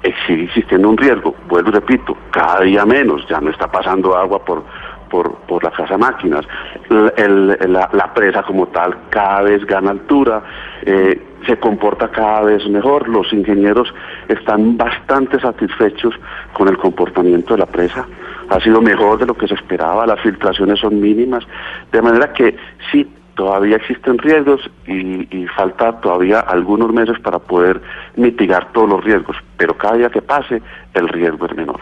eh, 0.03 0.13
sigue 0.25 0.43
existiendo 0.45 0.89
un 0.89 0.97
riesgo. 0.97 1.35
Vuelvo 1.47 1.69
y 1.69 1.73
repito, 1.73 2.17
cada 2.31 2.61
día 2.61 2.85
menos, 2.85 3.27
ya 3.29 3.39
no 3.39 3.49
está 3.49 3.67
pasando 3.69 4.15
agua 4.15 4.43
por, 4.43 4.63
por, 5.09 5.35
por 5.47 5.63
la 5.63 5.71
casa 5.71 5.97
máquinas. 5.97 6.45
la, 6.89 8.13
presa 8.13 8.43
como 8.43 8.67
tal 8.67 8.95
cada 9.09 9.43
vez 9.43 9.65
gana 9.65 9.91
altura, 9.91 10.41
eh, 10.83 11.21
se 11.45 11.57
comporta 11.57 12.09
cada 12.09 12.41
vez 12.41 12.67
mejor. 12.67 13.07
Los 13.07 13.31
ingenieros 13.31 13.93
están 14.27 14.77
bastante 14.77 15.39
satisfechos 15.39 16.13
con 16.53 16.67
el 16.67 16.77
comportamiento 16.77 17.53
de 17.53 17.59
la 17.59 17.65
presa. 17.67 18.05
Ha 18.49 18.59
sido 18.61 18.81
mejor 18.81 19.19
de 19.19 19.25
lo 19.25 19.33
que 19.33 19.47
se 19.47 19.55
esperaba, 19.55 20.05
las 20.07 20.21
filtraciones 20.21 20.79
son 20.79 20.99
mínimas. 20.99 21.45
De 21.91 22.01
manera 22.01 22.31
que 22.31 22.55
sí, 22.91 23.07
todavía 23.37 23.77
existen 23.77 24.17
riesgos 24.17 24.69
y, 24.87 25.45
falta 25.55 26.01
todavía 26.01 26.39
algunos 26.41 26.91
meses 26.91 27.17
para 27.19 27.39
poder 27.39 27.81
mitigar 28.15 28.71
todos 28.73 28.89
los 28.89 29.03
riesgos, 29.03 29.37
pero 29.57 29.77
cada 29.77 29.95
día 29.95 30.09
que 30.09 30.21
pase 30.21 30.61
el 30.93 31.07
riesgo 31.07 31.45
es 31.45 31.55
menor. 31.55 31.79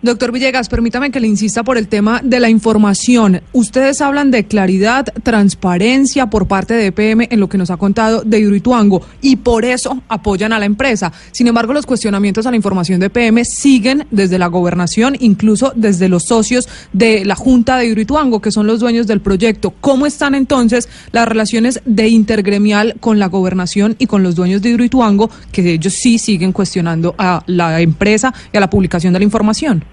Doctor 0.00 0.30
Villegas, 0.30 0.68
permítame 0.68 1.10
que 1.10 1.18
le 1.18 1.26
insista 1.26 1.64
por 1.64 1.76
el 1.76 1.88
tema 1.88 2.20
de 2.22 2.38
la 2.38 2.48
información. 2.48 3.40
Ustedes 3.52 4.00
hablan 4.00 4.30
de 4.30 4.44
claridad, 4.44 5.06
transparencia 5.24 6.26
por 6.30 6.46
parte 6.46 6.74
de 6.74 6.86
EPM 6.86 7.26
en 7.28 7.40
lo 7.40 7.48
que 7.48 7.58
nos 7.58 7.72
ha 7.72 7.78
contado 7.78 8.22
de 8.24 8.38
Hidroituango 8.38 9.02
y 9.20 9.34
por 9.34 9.64
eso 9.64 10.00
apoyan 10.08 10.52
a 10.52 10.60
la 10.60 10.66
empresa. 10.66 11.12
Sin 11.32 11.48
embargo, 11.48 11.72
los 11.72 11.84
cuestionamientos 11.84 12.46
a 12.46 12.50
la 12.50 12.56
información 12.56 13.00
de 13.00 13.06
EPM 13.06 13.44
siguen 13.44 14.06
desde 14.12 14.38
la 14.38 14.46
gobernación, 14.46 15.16
incluso 15.18 15.72
desde 15.74 16.08
los 16.08 16.26
socios 16.26 16.68
de 16.92 17.24
la 17.24 17.34
Junta 17.34 17.76
de 17.76 17.86
Hidroituango, 17.86 18.40
que 18.40 18.52
son 18.52 18.68
los 18.68 18.78
dueños 18.78 19.08
del 19.08 19.20
proyecto. 19.20 19.74
¿Cómo 19.80 20.06
están 20.06 20.36
entonces 20.36 20.88
las 21.10 21.26
relaciones 21.26 21.80
de 21.84 22.06
intergremial 22.06 22.94
con 23.00 23.18
la 23.18 23.26
gobernación 23.26 23.96
y 23.98 24.06
con 24.06 24.22
los 24.22 24.36
dueños 24.36 24.62
de 24.62 24.70
Hidroituango, 24.70 25.28
que 25.50 25.72
ellos 25.72 25.94
sí 25.94 26.20
siguen 26.20 26.52
cuestionando 26.52 27.16
a 27.18 27.42
la 27.46 27.80
empresa 27.80 28.32
y 28.52 28.56
a 28.58 28.60
la 28.60 28.70
publicación 28.70 29.12
de 29.12 29.18
la 29.18 29.24
información? 29.24 29.88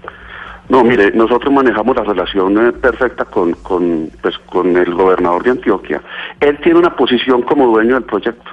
No, 0.68 0.82
mire, 0.82 1.12
nosotros 1.12 1.52
manejamos 1.52 1.96
la 1.96 2.02
relación 2.02 2.66
eh, 2.66 2.72
perfecta 2.72 3.24
con, 3.24 3.52
con, 3.54 4.10
pues, 4.20 4.36
con 4.38 4.76
el 4.76 4.94
gobernador 4.94 5.44
de 5.44 5.50
Antioquia. 5.50 6.02
Él 6.40 6.58
tiene 6.62 6.78
una 6.78 6.96
posición 6.96 7.42
como 7.42 7.66
dueño 7.66 7.94
del 7.94 8.04
proyecto 8.04 8.50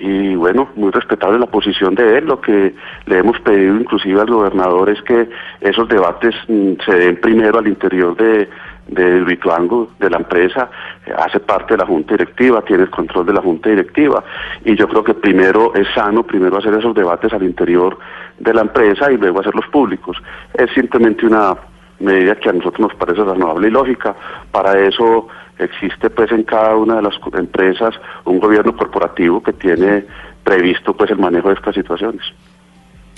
y 0.00 0.34
bueno, 0.34 0.70
muy 0.76 0.90
respetable 0.90 1.38
la 1.38 1.46
posición 1.46 1.94
de 1.94 2.18
él. 2.18 2.26
Lo 2.26 2.40
que 2.40 2.74
le 3.06 3.18
hemos 3.18 3.38
pedido 3.40 3.76
inclusive 3.76 4.20
al 4.20 4.30
gobernador 4.30 4.88
es 4.88 5.02
que 5.02 5.28
esos 5.60 5.88
debates 5.88 6.34
mm, 6.48 6.72
se 6.84 6.94
den 6.94 7.20
primero 7.20 7.58
al 7.58 7.68
interior 7.68 8.16
de, 8.16 8.48
de 8.86 9.20
Rituango, 9.20 9.90
de 9.98 10.10
la 10.10 10.18
empresa, 10.18 10.70
eh, 11.06 11.12
hace 11.16 11.40
parte 11.40 11.74
de 11.74 11.78
la 11.78 11.86
junta 11.86 12.14
directiva, 12.14 12.62
tiene 12.62 12.84
el 12.84 12.90
control 12.90 13.26
de 13.26 13.32
la 13.32 13.40
junta 13.40 13.70
directiva 13.70 14.22
y 14.64 14.74
yo 14.76 14.88
creo 14.88 15.04
que 15.04 15.14
primero 15.14 15.74
es 15.74 15.86
sano, 15.94 16.22
primero 16.22 16.58
hacer 16.58 16.74
esos 16.74 16.94
debates 16.94 17.32
al 17.32 17.42
interior 17.42 17.98
de 18.38 18.54
la 18.54 18.62
empresa 18.62 19.10
y 19.12 19.16
luego 19.16 19.40
hacerlos 19.40 19.66
públicos. 19.68 20.16
Es 20.54 20.70
simplemente 20.72 21.26
una 21.26 21.54
medida 22.00 22.34
que 22.36 22.48
a 22.48 22.52
nosotros 22.52 22.80
nos 22.80 22.94
parece 22.94 23.22
razonable 23.22 23.68
y 23.68 23.70
lógica. 23.70 24.14
Para 24.50 24.78
eso 24.80 25.28
existe 25.58 26.10
pues 26.10 26.32
en 26.32 26.44
cada 26.44 26.74
una 26.76 26.96
de 26.96 27.02
las 27.02 27.14
empresas 27.34 27.94
un 28.24 28.40
gobierno 28.40 28.74
corporativo 28.76 29.42
que 29.42 29.52
tiene 29.52 30.04
previsto 30.42 30.94
pues 30.94 31.10
el 31.10 31.18
manejo 31.18 31.48
de 31.48 31.54
estas 31.54 31.74
situaciones. 31.74 32.22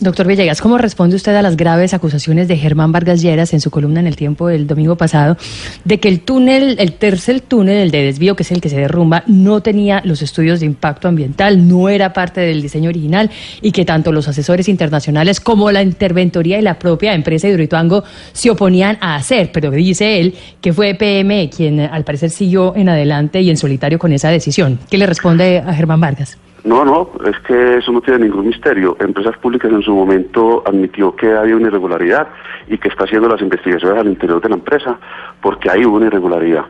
Doctor 0.03 0.27
Villegas, 0.27 0.61
¿cómo 0.61 0.79
responde 0.79 1.15
usted 1.15 1.33
a 1.37 1.43
las 1.43 1.57
graves 1.57 1.95
acusaciones 1.95 2.49
de 2.49 2.57
Germán 2.57 2.91
Vargas 2.91 3.23
Lleras 3.23 3.53
en 3.55 3.61
su 3.61 3.71
columna 3.71 4.01
en 4.01 4.09
el 4.09 4.17
tiempo 4.17 4.49
del 4.49 4.67
domingo 4.67 4.97
pasado 4.97 5.37
de 5.85 6.01
que 6.01 6.09
el 6.09 6.23
túnel, 6.23 6.75
el 6.81 6.95
tercer 6.95 7.41
túnel, 7.41 7.79
el 7.79 7.93
de 7.93 8.07
desvío, 8.07 8.35
que 8.35 8.43
es 8.43 8.51
el 8.51 8.61
que 8.61 8.69
se 8.69 8.79
derrumba, 8.79 9.23
no 9.29 9.61
tenía 9.61 10.03
los 10.05 10.21
estudios 10.21 10.59
de 10.59 10.67
impacto 10.67 11.07
ambiental, 11.07 11.69
no 11.69 11.89
era 11.89 12.13
parte 12.13 12.41
del 12.41 12.63
diseño 12.63 12.89
original 12.89 13.31
y 13.61 13.71
que 13.71 13.85
tanto 13.85 14.11
los 14.11 14.27
asesores 14.27 14.69
internacionales 14.69 15.39
como 15.39 15.71
la 15.71 15.85
interventoría 15.85 16.59
y 16.59 16.63
la 16.63 16.81
propia 16.81 17.15
empresa 17.15 17.47
Hidroituango 17.47 18.03
se 18.33 18.51
oponían 18.51 18.99
a 19.01 19.15
hacer? 19.15 19.53
Pero 19.53 19.71
dice 19.71 20.19
él 20.19 20.35
que 20.61 20.73
fue 20.73 20.97
PM 20.97 21.49
quien 21.49 21.79
al 21.79 22.03
parecer 22.03 22.31
siguió 22.31 22.75
en 22.75 22.89
adelante 22.89 23.41
y 23.41 23.51
en 23.51 23.57
solitario 23.57 24.01
con 24.01 24.13
esa 24.13 24.31
decisión. 24.31 24.81
¿Qué 24.91 24.99
le 24.99 25.07
responde 25.07 25.59
a 25.59 25.73
Germán 25.75 26.01
Vargas? 26.01 26.39
No, 26.65 26.85
no, 26.85 27.11
es 27.25 27.39
que 27.41 27.79
eso 27.79 27.91
no 27.91 28.01
tiene 28.01 28.27
ningún 28.27 28.47
misterio. 28.47 28.97
Empresas 29.01 29.37
Públicas 29.39 29.71
en 29.73 29.83
su 29.83 29.93
momento 29.93 30.63
admitió 30.65 31.17
que 31.17 31.33
había 31.33 31.57
una 31.57 31.67
irregularidad 31.67 32.29
y 32.69 32.79
que 32.79 32.89
está 32.89 33.05
haciendo 33.05 33.29
las 33.29 33.41
investigaciones 33.41 33.99
al 33.99 34.07
interior 34.07 34.41
de 34.41 34.49
la 34.49 34.55
empresa 34.55 34.97
porque 35.41 35.71
hay 35.71 35.85
una 35.85 36.07
irregularidad. 36.07 36.65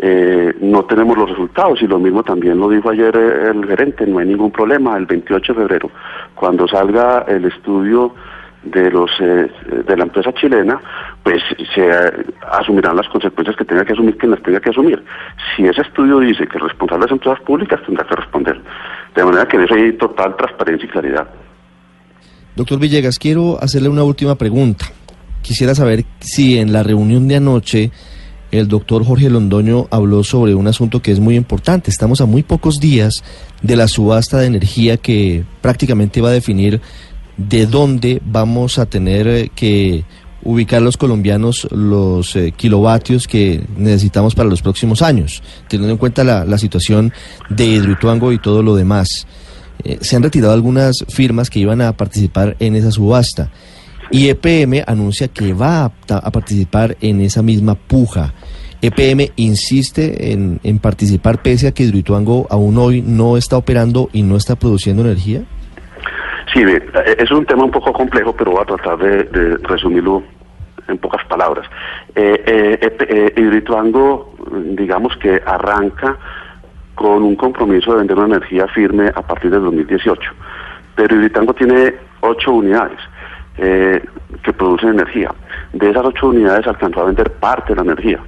Eh, 0.00 0.54
no 0.60 0.84
tenemos 0.84 1.18
los 1.18 1.28
resultados 1.28 1.82
y 1.82 1.86
lo 1.86 1.98
mismo 1.98 2.22
también 2.22 2.58
lo 2.58 2.70
dijo 2.70 2.88
ayer 2.88 3.14
el 3.16 3.66
gerente, 3.66 4.06
no 4.06 4.20
hay 4.20 4.28
ningún 4.28 4.52
problema, 4.52 4.96
el 4.96 5.06
28 5.06 5.52
de 5.52 5.58
febrero, 5.58 5.90
cuando 6.36 6.68
salga 6.68 7.24
el 7.26 7.44
estudio 7.44 8.14
de 8.62 8.90
los 8.90 9.10
eh, 9.20 9.50
de 9.86 9.96
la 9.96 10.04
empresa 10.04 10.32
chilena, 10.32 10.80
pues 11.22 11.42
se 11.74 11.90
asumirán 12.50 12.96
las 12.96 13.08
consecuencias 13.08 13.56
que 13.56 13.64
tenga 13.64 13.84
que 13.84 13.92
asumir 13.92 14.16
quien 14.16 14.30
las 14.30 14.42
tenga 14.42 14.60
que 14.60 14.70
asumir. 14.70 15.02
Si 15.56 15.66
ese 15.66 15.82
estudio 15.82 16.20
dice 16.20 16.46
que 16.46 16.58
el 16.58 16.64
responsable 16.64 17.06
de 17.06 17.06
las 17.06 17.12
empresas 17.12 17.40
públicas 17.44 17.80
tendrá 17.84 18.04
que 18.06 18.16
responder. 18.16 18.60
De 19.14 19.24
manera 19.24 19.46
que 19.46 19.56
en 19.56 19.64
eso 19.64 19.74
hay 19.74 19.96
total 19.96 20.36
transparencia 20.36 20.86
y 20.86 20.90
claridad. 20.90 21.28
Doctor 22.56 22.78
Villegas, 22.78 23.18
quiero 23.18 23.62
hacerle 23.62 23.88
una 23.88 24.02
última 24.02 24.34
pregunta. 24.36 24.86
Quisiera 25.42 25.74
saber 25.74 26.04
si 26.20 26.58
en 26.58 26.72
la 26.72 26.82
reunión 26.82 27.28
de 27.28 27.36
anoche 27.36 27.90
el 28.50 28.66
doctor 28.66 29.04
Jorge 29.04 29.30
Londoño 29.30 29.86
habló 29.90 30.24
sobre 30.24 30.54
un 30.54 30.66
asunto 30.66 31.02
que 31.02 31.12
es 31.12 31.20
muy 31.20 31.36
importante. 31.36 31.90
Estamos 31.90 32.20
a 32.20 32.26
muy 32.26 32.42
pocos 32.42 32.80
días 32.80 33.22
de 33.62 33.76
la 33.76 33.88
subasta 33.88 34.38
de 34.38 34.46
energía 34.46 34.96
que 34.96 35.44
prácticamente 35.60 36.20
va 36.20 36.30
a 36.30 36.32
definir 36.32 36.80
de 37.36 37.66
dónde 37.66 38.20
vamos 38.24 38.78
a 38.78 38.86
tener 38.86 39.28
eh, 39.28 39.50
que 39.54 40.04
ubicar 40.48 40.80
los 40.80 40.96
colombianos 40.96 41.68
los 41.70 42.34
eh, 42.34 42.52
kilovatios 42.52 43.28
que 43.28 43.62
necesitamos 43.76 44.34
para 44.34 44.48
los 44.48 44.62
próximos 44.62 45.02
años, 45.02 45.42
teniendo 45.68 45.92
en 45.92 45.98
cuenta 45.98 46.24
la, 46.24 46.56
situación 46.56 47.12
de 47.50 47.66
Hidroituango 47.66 48.32
y 48.32 48.38
todo 48.38 48.62
lo 48.62 48.74
demás. 48.74 49.26
Eh, 49.84 49.98
se 50.00 50.16
han 50.16 50.22
retirado 50.22 50.54
algunas 50.54 51.04
firmas 51.10 51.50
que 51.50 51.58
iban 51.58 51.82
a 51.82 51.92
participar 51.92 52.56
en 52.60 52.76
esa 52.76 52.90
subasta 52.90 53.50
y 54.10 54.30
EPM 54.30 54.84
anuncia 54.86 55.28
que 55.28 55.52
va 55.52 55.84
a, 55.84 56.30
participar 56.30 56.96
en 57.02 57.20
esa 57.20 57.42
misma 57.42 57.74
puja. 57.74 58.32
EPM 58.80 59.32
insiste 59.36 60.32
en, 60.32 60.60
en 60.62 60.78
participar 60.78 61.42
pese 61.42 61.68
a 61.68 61.72
que 61.72 61.82
Hidroituango 61.82 62.46
aún 62.48 62.78
hoy 62.78 63.02
no 63.02 63.36
está 63.36 63.58
operando 63.58 64.08
y 64.14 64.22
no 64.22 64.36
está 64.36 64.56
produciendo 64.56 65.02
energía. 65.02 65.44
Sí, 66.52 66.62
eh, 66.62 66.80
es 67.18 67.30
un 67.30 67.44
tema 67.44 67.64
un 67.64 67.70
poco 67.70 67.92
complejo, 67.92 68.34
pero 68.36 68.52
voy 68.52 68.62
a 68.62 68.64
tratar 68.64 68.98
de, 68.98 69.56
resumirlo 69.62 70.22
en 70.88 70.98
pocas 70.98 71.24
palabras. 71.26 71.66
Eh, 72.14 72.42
eh, 72.46 72.96
eh, 73.08 73.32
Hidroituango, 73.36 74.34
digamos 74.50 75.16
que 75.18 75.40
arranca 75.44 76.16
con 76.94 77.22
un 77.22 77.36
compromiso 77.36 77.92
de 77.92 77.98
vender 77.98 78.18
una 78.18 78.36
energía 78.36 78.66
firme 78.68 79.08
a 79.14 79.22
partir 79.22 79.50
del 79.50 79.62
2018, 79.62 80.30
pero 80.96 81.14
Hidroituango 81.14 81.54
tiene 81.54 81.94
ocho 82.20 82.52
unidades 82.52 82.98
que 83.56 84.52
producen 84.52 84.90
energía. 84.90 85.34
De 85.72 85.90
esas 85.90 86.04
ocho 86.04 86.28
unidades 86.28 86.64
alcanzó 86.68 87.00
a 87.00 87.06
vender 87.06 87.32
parte 87.32 87.74
de 87.74 87.76
la 87.76 87.82
energía, 87.82 88.20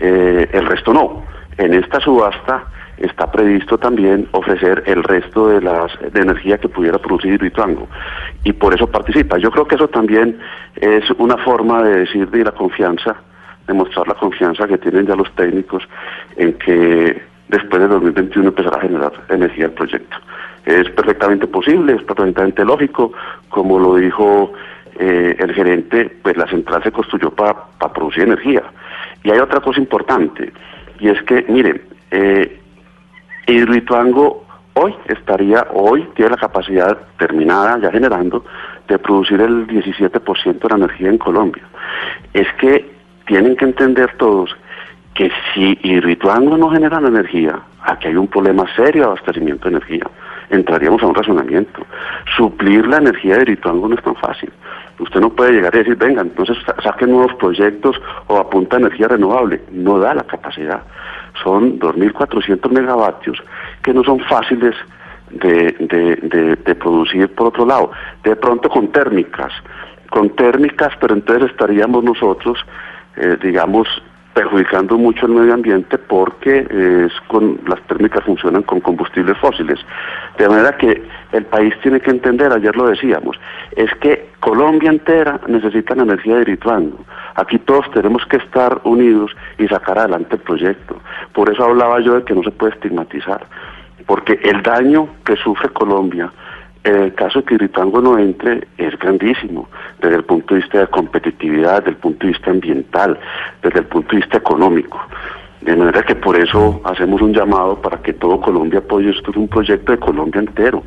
el 0.00 0.66
resto 0.66 0.92
no. 0.92 1.22
En 1.56 1.74
esta 1.74 2.00
subasta 2.00 2.64
está 2.98 3.30
previsto 3.30 3.78
también 3.78 4.28
ofrecer 4.32 4.82
el 4.86 5.02
resto 5.02 5.48
de 5.48 5.60
las 5.60 5.92
de 6.12 6.20
energía 6.20 6.58
que 6.58 6.68
pudiera 6.68 6.98
producir 6.98 7.34
Hidroituango 7.34 7.88
y 8.44 8.52
por 8.52 8.74
eso 8.74 8.86
participa. 8.86 9.38
Yo 9.38 9.50
creo 9.50 9.66
que 9.66 9.74
eso 9.74 9.88
también 9.88 10.38
es 10.76 11.04
una 11.18 11.36
forma 11.38 11.82
de 11.82 12.00
decir 12.00 12.30
de 12.30 12.44
la 12.44 12.52
confianza 12.52 13.16
demostrar 13.66 14.06
la 14.08 14.14
confianza 14.14 14.66
que 14.66 14.78
tienen 14.78 15.06
ya 15.06 15.16
los 15.16 15.30
técnicos 15.34 15.82
en 16.36 16.52
que 16.54 17.22
después 17.48 17.82
de 17.82 17.88
2021 17.88 18.48
empezará 18.48 18.76
a 18.76 18.80
generar 18.80 19.12
energía 19.28 19.66
el 19.66 19.72
proyecto. 19.72 20.16
Es 20.64 20.88
perfectamente 20.90 21.46
posible, 21.46 21.94
es 21.94 22.02
perfectamente 22.02 22.64
lógico, 22.64 23.12
como 23.48 23.78
lo 23.78 23.96
dijo 23.96 24.52
eh, 24.98 25.36
el 25.38 25.54
gerente, 25.54 26.10
pues 26.22 26.36
la 26.36 26.46
central 26.46 26.82
se 26.82 26.92
construyó 26.92 27.30
para 27.30 27.66
producir 27.92 28.24
energía. 28.24 28.62
Y 29.22 29.30
hay 29.30 29.38
otra 29.38 29.60
cosa 29.60 29.80
importante, 29.80 30.52
y 31.00 31.08
es 31.08 31.22
que, 31.22 31.44
miren, 31.48 31.82
eh, 32.10 32.60
Hidroituango 33.46 34.44
hoy 34.74 34.94
estaría, 35.06 35.66
hoy 35.72 36.08
tiene 36.14 36.32
la 36.32 36.36
capacidad 36.36 36.96
terminada, 37.18 37.78
ya 37.78 37.90
generando, 37.90 38.44
de 38.88 38.98
producir 38.98 39.40
el 39.40 39.66
17% 39.66 40.58
de 40.58 40.68
la 40.68 40.76
energía 40.76 41.08
en 41.08 41.18
Colombia. 41.18 41.62
Es 42.32 42.48
que 42.60 42.90
tienen 43.26 43.56
que 43.56 43.64
entender 43.64 44.16
todos 44.18 44.54
que 45.14 45.30
si 45.52 45.78
Hidroituango 45.82 46.56
no 46.56 46.70
genera 46.70 46.98
energía, 46.98 47.60
aquí 47.82 48.08
hay 48.08 48.16
un 48.16 48.26
problema 48.26 48.64
serio 48.74 49.02
de 49.02 49.08
abastecimiento 49.08 49.68
de 49.68 49.76
energía. 49.76 50.06
Entraríamos 50.50 51.02
a 51.02 51.06
un 51.06 51.14
razonamiento. 51.14 51.86
Suplir 52.36 52.86
la 52.86 52.98
energía 52.98 53.36
de 53.36 53.42
Hidroituango 53.42 53.88
no 53.88 53.94
es 53.94 54.02
tan 54.02 54.16
fácil. 54.16 54.52
Usted 54.98 55.20
no 55.20 55.30
puede 55.30 55.52
llegar 55.52 55.74
y 55.74 55.78
decir, 55.78 55.96
venga, 55.96 56.22
entonces 56.22 56.56
saquen 56.82 57.10
nuevos 57.10 57.34
proyectos 57.36 58.00
o 58.26 58.38
apunta 58.38 58.76
energía 58.76 59.08
renovable. 59.08 59.62
No 59.70 59.98
da 59.98 60.14
la 60.14 60.24
capacidad. 60.24 60.82
Son 61.42 61.78
2.400 61.78 62.70
megavatios 62.70 63.42
que 63.82 63.92
no 63.92 64.04
son 64.04 64.20
fáciles 64.20 64.74
de, 65.30 66.56
de, 66.64 66.74
producir 66.74 67.28
por 67.34 67.48
otro 67.48 67.66
lado. 67.66 67.90
De 68.22 68.36
pronto 68.36 68.68
con 68.68 68.88
térmicas, 68.88 69.52
con 70.10 70.30
térmicas, 70.30 70.92
pero 71.00 71.14
entonces 71.14 71.50
estaríamos 71.50 72.04
nosotros, 72.04 72.58
eh, 73.16 73.36
digamos, 73.42 73.88
perjudicando 74.34 74.98
mucho 74.98 75.26
el 75.26 75.32
medio 75.32 75.54
ambiente 75.54 75.96
porque 75.96 76.66
es 77.06 77.12
con, 77.28 77.60
las 77.66 77.80
térmicas 77.82 78.24
funcionan 78.24 78.62
con 78.62 78.80
combustibles 78.80 79.38
fósiles. 79.38 79.78
De 80.36 80.48
manera 80.48 80.76
que 80.76 81.02
el 81.32 81.44
país 81.46 81.72
tiene 81.82 82.00
que 82.00 82.10
entender, 82.10 82.52
ayer 82.52 82.76
lo 82.76 82.88
decíamos, 82.88 83.38
es 83.76 83.94
que 84.00 84.30
Colombia 84.40 84.90
entera 84.90 85.40
necesita 85.46 85.94
la 85.94 86.02
energía 86.02 86.34
de 86.34 86.42
Hidroituango. 86.42 86.98
Aquí 87.36 87.58
todos 87.60 87.88
tenemos 87.92 88.26
que 88.26 88.38
estar 88.38 88.80
unidos 88.84 89.34
y 89.58 89.68
sacar 89.68 89.98
adelante 89.98 90.34
el 90.34 90.42
proyecto. 90.42 91.00
Por 91.32 91.50
eso 91.50 91.64
hablaba 91.64 92.00
yo 92.00 92.16
de 92.16 92.24
que 92.24 92.34
no 92.34 92.42
se 92.42 92.50
puede 92.50 92.74
estigmatizar, 92.74 93.46
porque 94.06 94.38
el 94.42 94.62
daño 94.62 95.08
que 95.24 95.36
sufre 95.36 95.68
Colombia 95.70 96.30
el 96.84 97.14
caso 97.14 97.40
de 97.40 97.44
que 97.46 97.54
Hidroituango 97.54 98.00
no 98.00 98.18
entre, 98.18 98.66
es 98.76 98.98
grandísimo, 98.98 99.68
desde 100.00 100.16
el 100.16 100.24
punto 100.24 100.54
de 100.54 100.60
vista 100.60 100.80
de 100.80 100.86
competitividad, 100.88 101.78
desde 101.78 101.90
el 101.90 101.96
punto 101.96 102.26
de 102.26 102.32
vista 102.32 102.50
ambiental, 102.50 103.18
desde 103.62 103.80
el 103.80 103.86
punto 103.86 104.10
de 104.10 104.16
vista 104.18 104.36
económico. 104.36 105.00
De 105.62 105.74
manera 105.74 106.02
que 106.02 106.14
por 106.14 106.38
eso 106.38 106.82
hacemos 106.84 107.22
un 107.22 107.32
llamado 107.32 107.80
para 107.80 108.02
que 108.02 108.12
todo 108.12 108.38
Colombia 108.38 108.80
apoye. 108.80 109.10
Esto 109.10 109.30
es 109.30 109.36
un 109.38 109.48
proyecto 109.48 109.92
de 109.92 109.98
Colombia 109.98 110.40
entero. 110.40 110.82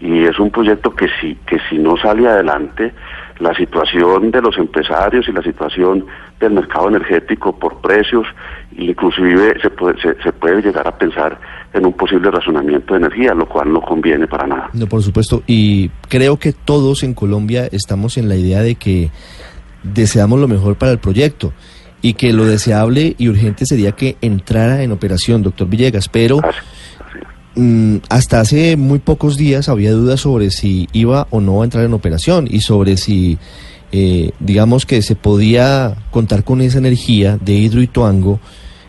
Y 0.00 0.24
es 0.24 0.38
un 0.38 0.50
proyecto 0.50 0.94
que 0.94 1.08
si, 1.20 1.34
que 1.46 1.58
si 1.68 1.78
no 1.78 1.98
sale 1.98 2.26
adelante, 2.26 2.92
la 3.38 3.54
situación 3.54 4.30
de 4.30 4.40
los 4.40 4.56
empresarios 4.56 5.28
y 5.28 5.32
la 5.32 5.42
situación 5.42 6.06
del 6.40 6.52
mercado 6.52 6.88
energético 6.88 7.58
por 7.58 7.80
precios, 7.80 8.26
inclusive 8.76 9.60
se 9.60 9.70
puede, 9.70 9.98
se 10.00 10.32
puede 10.32 10.62
llegar 10.62 10.86
a 10.86 10.96
pensar 10.96 11.38
en 11.72 11.86
un 11.86 11.92
posible 11.92 12.30
razonamiento 12.30 12.94
de 12.94 13.00
energía, 13.00 13.34
lo 13.34 13.46
cual 13.46 13.72
no 13.72 13.80
conviene 13.80 14.26
para 14.26 14.46
nada. 14.46 14.70
No, 14.72 14.86
por 14.86 15.02
supuesto, 15.02 15.42
y 15.46 15.90
creo 16.08 16.38
que 16.38 16.52
todos 16.52 17.02
en 17.02 17.14
Colombia 17.14 17.68
estamos 17.70 18.16
en 18.16 18.28
la 18.28 18.36
idea 18.36 18.62
de 18.62 18.76
que 18.76 19.10
deseamos 19.82 20.40
lo 20.40 20.48
mejor 20.48 20.76
para 20.76 20.92
el 20.92 20.98
proyecto 20.98 21.52
y 22.02 22.14
que 22.14 22.32
lo 22.32 22.44
deseable 22.44 23.14
y 23.18 23.28
urgente 23.28 23.66
sería 23.66 23.92
que 23.92 24.16
entrara 24.20 24.82
en 24.82 24.92
operación, 24.92 25.42
doctor 25.42 25.68
Villegas, 25.68 26.08
pero 26.08 26.40
hasta 28.08 28.40
hace 28.40 28.76
muy 28.76 28.98
pocos 28.98 29.36
días 29.36 29.68
había 29.68 29.92
dudas 29.92 30.20
sobre 30.20 30.50
si 30.50 30.88
iba 30.92 31.26
o 31.30 31.40
no 31.40 31.62
a 31.62 31.64
entrar 31.64 31.84
en 31.84 31.94
operación 31.94 32.46
y 32.50 32.60
sobre 32.60 32.96
si, 32.96 33.38
eh, 33.92 34.32
digamos 34.40 34.84
que 34.84 35.00
se 35.02 35.16
podía 35.16 35.96
contar 36.10 36.44
con 36.44 36.60
esa 36.60 36.78
energía 36.78 37.38
de 37.40 37.54
Hidroituango 37.54 38.40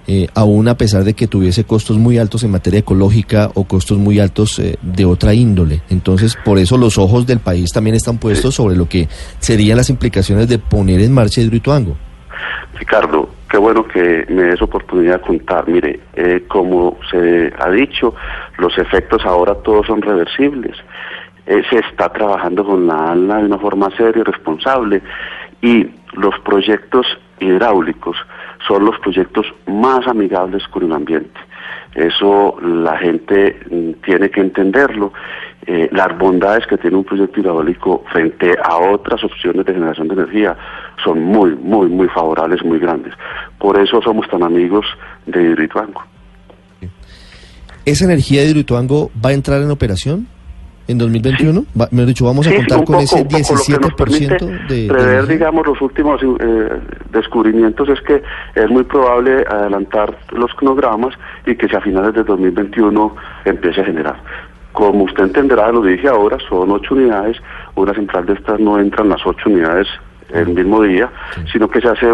eh, 0.10 0.30
aún 0.36 0.70
a 0.70 0.78
pesar 0.78 1.04
de 1.04 1.14
que 1.14 1.28
tuviese 1.28 1.66
costos 1.66 1.98
muy 1.98 2.18
altos 2.18 2.42
en 2.44 2.52
materia 2.52 2.80
ecológica 2.80 3.52
o 3.56 3.66
costos 3.66 3.98
muy 3.98 4.20
altos 4.20 4.58
eh, 4.60 4.78
de 4.82 5.04
otra 5.04 5.34
índole. 5.34 5.82
Entonces, 5.90 6.38
por 6.46 6.60
eso 6.60 6.78
los 6.78 6.98
ojos 6.98 7.28
del 7.28 7.40
país 7.40 7.74
también 7.74 7.94
están 7.94 8.18
puestos 8.18 8.56
sobre 8.56 8.78
lo 8.78 8.88
que 8.88 9.10
serían 9.40 9.76
las 9.76 9.90
implicaciones 9.90 10.48
de 10.48 10.60
poner 10.60 11.02
en 11.02 11.12
marcha 11.12 11.42
Hidroituango. 11.42 11.98
Ricardo, 12.76 13.30
qué 13.50 13.58
bueno 13.58 13.88
que 13.88 14.26
me 14.30 14.44
des 14.44 14.62
oportunidad 14.62 15.22
de 15.22 15.28
contar. 15.28 15.68
Mire, 15.68 16.00
eh, 16.16 16.44
como 16.48 16.98
se 17.10 17.54
ha 17.58 17.70
dicho, 17.70 18.16
los 18.58 18.78
efectos 18.78 19.26
ahora 19.26 19.56
todos 19.56 19.88
son 19.88 20.02
reversibles. 20.02 20.76
se 21.46 21.80
está 21.80 22.10
trabajando 22.10 22.66
con 22.66 22.88
la 22.88 23.12
ALNA 23.12 23.38
de 23.38 23.46
una 23.46 23.58
forma 23.58 23.90
seria 23.96 24.22
y 24.22 24.24
responsable 24.24 25.02
y 25.62 25.88
los 26.14 26.38
proyectos 26.40 27.06
hidráulicos 27.40 28.18
son 28.68 28.86
los 28.86 29.00
proyectos 29.00 29.46
más 29.66 30.06
amigables 30.08 30.68
con 30.68 30.84
el 30.84 30.94
ambiente. 30.94 31.40
Eso 31.96 32.58
la 32.62 32.98
gente 32.98 33.58
mm, 33.70 34.04
tiene 34.06 34.30
que 34.30 34.42
entenderlo. 34.42 35.14
Eh, 35.66 35.90
las 35.92 36.18
bondades 36.18 36.66
que 36.68 36.78
tiene 36.78 36.96
un 36.98 37.04
proyecto 37.04 37.40
hidráulico 37.40 38.04
frente 38.12 38.56
a 38.64 38.78
otras 38.78 39.24
opciones 39.24 39.66
de 39.66 39.74
generación 39.74 40.08
de 40.08 40.14
energía 40.14 40.56
son 41.04 41.24
muy, 41.24 41.56
muy, 41.56 41.88
muy 41.88 42.08
favorables, 42.10 42.64
muy 42.64 42.80
grandes. 42.80 43.14
Por 43.58 43.80
eso 43.80 44.02
somos 44.02 44.28
tan 44.30 44.44
amigos 44.44 44.86
de 45.26 45.42
Hidroituango. 45.42 46.04
¿Esa 47.86 48.06
energía 48.06 48.42
de 48.42 48.50
Hidroituango 48.50 49.12
va 49.24 49.32
a 49.32 49.34
entrar 49.34 49.62
en 49.62 49.72
operación? 49.72 50.28
En 50.88 50.98
2021? 50.98 51.66
me 51.92 52.04
he 52.04 52.06
dicho, 52.06 52.26
vamos 52.26 52.48
a 52.48 52.56
contar 52.56 52.84
con 52.86 52.96
ese 52.96 53.28
17% 53.28 54.68
de... 54.68 54.88
Prever, 54.88 55.28
digamos, 55.28 55.68
los 55.68 55.82
últimos 55.82 56.22
eh, 56.24 56.70
descubrimientos 57.12 57.90
es 57.90 58.02
que 58.02 58.22
es 58.56 58.70
muy 58.70 58.84
probable 58.84 59.46
adelantar 59.50 60.18
los 60.32 60.54
cronogramas 60.54 61.14
y 61.46 61.56
que 61.56 61.68
si 61.68 61.76
a 61.76 61.82
finales 61.82 62.14
de 62.14 62.24
2021 62.24 63.16
empiece 63.46 63.82
a 63.82 63.86
generar. 63.86 64.16
Como 64.72 65.06
usted 65.06 65.24
entenderá, 65.24 65.72
lo 65.72 65.82
dije 65.82 66.08
ahora, 66.08 66.38
son 66.48 66.72
ocho 66.72 66.94
unidades, 66.94 67.38
una 67.76 67.94
central 67.94 68.26
de 68.26 68.34
estas 68.34 68.60
no 68.60 68.80
entran 68.80 69.10
las 69.10 69.26
ocho 69.26 69.50
unidades 69.50 69.88
el 70.34 70.50
mismo 70.50 70.82
día, 70.82 71.10
sino 71.52 71.68
que 71.70 71.82
se 71.82 71.88
hace 71.88 72.12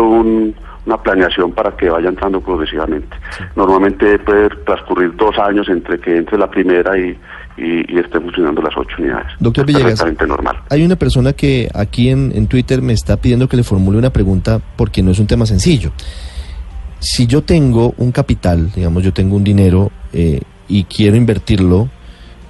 una 0.85 0.97
planeación 0.97 1.51
para 1.53 1.75
que 1.75 1.89
vaya 1.89 2.09
entrando 2.09 2.41
progresivamente. 2.41 3.15
Normalmente 3.55 4.19
puede 4.19 4.49
transcurrir 4.65 5.15
dos 5.15 5.37
años 5.37 5.67
entre 5.69 5.99
que 5.99 6.17
entre 6.17 6.37
la 6.37 6.49
primera 6.49 6.97
y, 6.97 7.17
y, 7.57 7.97
esté 7.97 8.19
funcionando 8.19 8.61
las 8.61 8.75
ocho 8.75 8.95
unidades. 8.99 9.27
Doctor 9.39 9.65
Villegas, 9.65 10.03
normal. 10.27 10.59
hay 10.69 10.83
una 10.83 10.95
persona 10.95 11.33
que 11.33 11.69
aquí 11.73 12.09
en, 12.09 12.31
en 12.35 12.47
Twitter 12.47 12.81
me 12.81 12.93
está 12.93 13.17
pidiendo 13.17 13.47
que 13.47 13.57
le 13.57 13.63
formule 13.63 13.97
una 13.97 14.09
pregunta 14.11 14.59
porque 14.75 15.01
no 15.01 15.11
es 15.11 15.19
un 15.19 15.27
tema 15.27 15.45
sencillo. 15.45 15.91
Si 16.99 17.27
yo 17.27 17.43
tengo 17.43 17.93
un 17.97 18.11
capital, 18.11 18.71
digamos, 18.73 19.03
yo 19.03 19.13
tengo 19.13 19.35
un 19.35 19.43
dinero 19.43 19.91
eh, 20.13 20.41
y 20.67 20.85
quiero 20.85 21.17
invertirlo 21.17 21.89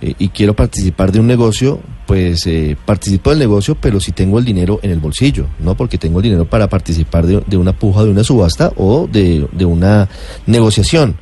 eh, 0.04 0.16
y 0.20 0.28
quiero 0.30 0.54
participar 0.54 1.14
de 1.14 1.22
un 1.22 1.28
negocio, 1.28 1.80
pues 2.06 2.46
eh, 2.46 2.76
participo 2.86 3.30
del 3.30 3.40
negocio, 3.40 3.78
pero 3.80 4.02
si 4.02 4.12
tengo 4.12 4.38
el 4.38 4.44
dinero 4.44 4.82
en 4.84 4.92
el 4.92 5.00
bolsillo, 5.00 5.48
¿no? 5.60 5.76
Porque 5.76 5.98
tengo 5.98 6.20
el 6.20 6.24
dinero 6.24 6.44
para 6.44 6.68
participar 6.68 7.26
de, 7.26 7.42
de 7.48 7.56
una 7.56 7.72
puja, 7.72 8.04
de 8.04 8.10
una 8.10 8.26
subasta 8.26 8.74
o 8.76 9.08
de, 9.08 9.48
de 9.54 9.64
una 9.64 10.10
negociación. 10.46 11.16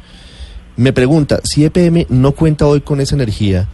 Me 0.77 0.93
pregunta, 0.93 1.41
si 1.43 1.63
EPM 1.63 2.07
no 2.09 2.31
cuenta 2.31 2.65
hoy 2.65 2.81
con 2.81 2.99
esa 3.01 3.13
energía 3.13 3.67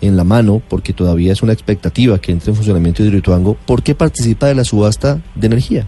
en 0.00 0.16
la 0.16 0.24
mano, 0.24 0.62
porque 0.66 0.94
todavía 0.94 1.32
es 1.32 1.42
una 1.42 1.52
expectativa 1.52 2.18
que 2.18 2.32
entre 2.32 2.48
en 2.48 2.56
funcionamiento 2.56 3.02
Hidroituango, 3.02 3.58
¿por 3.66 3.82
qué 3.82 3.94
participa 3.94 4.46
de 4.46 4.54
la 4.54 4.64
subasta 4.64 5.20
de 5.34 5.46
energía? 5.46 5.84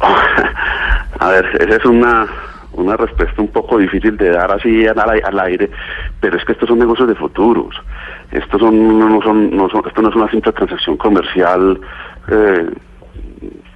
A 1.20 1.28
ver, 1.28 1.44
esa 1.60 1.76
es 1.76 1.84
una, 1.84 2.26
una 2.72 2.96
respuesta 2.96 3.40
un 3.40 3.48
poco 3.48 3.78
difícil 3.78 4.16
de 4.16 4.30
dar 4.30 4.52
así 4.52 4.86
al, 4.86 5.40
aire, 5.40 5.70
pero 6.20 6.36
es 6.36 6.44
que 6.44 6.52
estos 6.52 6.68
son 6.68 6.78
negocios 6.78 7.08
de 7.08 7.14
futuros. 7.14 7.74
Estos 8.30 8.60
son, 8.60 8.98
no 8.98 9.20
son, 9.22 9.56
no 9.56 9.68
son, 9.68 9.82
esto 9.86 10.02
no 10.02 10.08
es 10.08 10.16
una 10.16 10.30
simple 10.30 10.52
transacción 10.52 10.96
comercial 10.96 11.80
eh, 12.30 12.70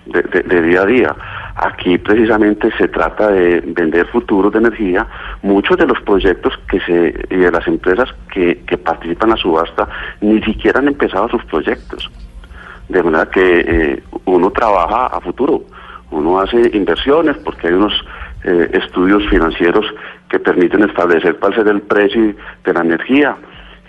de 0.07 0.63
día 0.63 0.83
a 0.83 0.87
día. 0.87 1.17
Aquí 1.57 1.99
precisamente 1.99 2.71
se 2.77 2.89
trata 2.89 3.31
de 3.31 3.61
vender 3.61 4.07
futuros 4.09 4.53
de 4.53 4.59
energía. 4.59 5.07
Muchos 5.43 5.77
de 5.77 5.87
los 5.87 6.01
proyectos 6.01 6.53
que 6.69 6.81
se 6.81 7.15
y 7.31 7.37
de 7.37 7.51
las 7.51 7.67
empresas 7.69 8.13
que, 8.33 8.57
participan 8.85 9.29
en 9.29 9.37
la 9.37 9.41
subasta 9.41 9.89
ni 10.21 10.43
siquiera 10.43 10.81
han 10.81 10.89
empezado 10.89 11.29
sus 11.29 11.45
proyectos. 11.45 12.11
De 12.89 13.03
manera 13.03 13.31
que 13.31 13.61
eh, 13.61 14.03
uno 14.25 14.51
trabaja 14.51 15.07
a 15.07 15.21
futuro, 15.21 15.63
uno 16.11 16.41
hace 16.41 16.71
inversiones 16.77 17.37
porque 17.39 17.69
hay 17.69 17.75
unos 17.75 18.05
eh, 18.45 18.71
estudios 18.73 19.23
financieros 19.29 19.87
que 20.29 20.39
permiten 20.39 20.85
establecer 20.85 21.37
cuál 21.39 21.55
será 21.55 21.71
el 21.71 21.83
precio 21.83 22.35
de 22.65 22.73
la 22.73 22.81
energía 22.81 23.37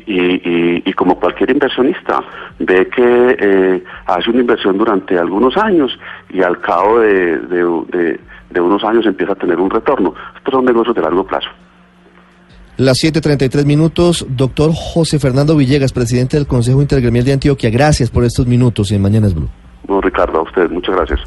y, 0.05 0.19
y, 0.19 0.83
y 0.85 0.93
como 0.93 1.19
cualquier 1.19 1.49
inversionista 1.51 2.21
ve 2.59 2.87
que 2.87 3.37
eh, 3.39 3.83
hace 4.05 4.29
una 4.29 4.41
inversión 4.41 4.77
durante 4.77 5.17
algunos 5.17 5.57
años 5.57 5.97
y 6.29 6.41
al 6.41 6.59
cabo 6.61 6.99
de, 6.99 7.37
de, 7.39 7.83
de, 7.89 8.19
de 8.49 8.61
unos 8.61 8.83
años 8.83 9.05
empieza 9.05 9.33
a 9.33 9.35
tener 9.35 9.59
un 9.59 9.69
retorno. 9.69 10.13
Estos 10.37 10.53
son 10.53 10.65
negocios 10.65 10.95
de 10.95 11.01
largo 11.01 11.25
plazo. 11.25 11.49
Las 12.77 13.01
7.33 13.03 13.65
minutos, 13.65 14.25
doctor 14.29 14.71
José 14.73 15.17
Fernando 15.17 15.55
Villegas, 15.55 15.93
presidente 15.93 16.35
del 16.35 16.45
Consejo 16.45 16.81
Intergremial 16.81 17.23
de 17.23 17.33
Antioquia. 17.33 17.69
Gracias 17.69 18.09
por 18.09 18.25
estos 18.25 18.47
minutos 18.47 18.91
en 18.91 19.01
Mañanas 19.01 19.33
Blue. 19.33 19.49
No, 19.87 20.01
Ricardo, 20.01 20.39
a 20.39 20.41
usted, 20.41 20.69
muchas 20.69 20.95
gracias. 20.95 21.19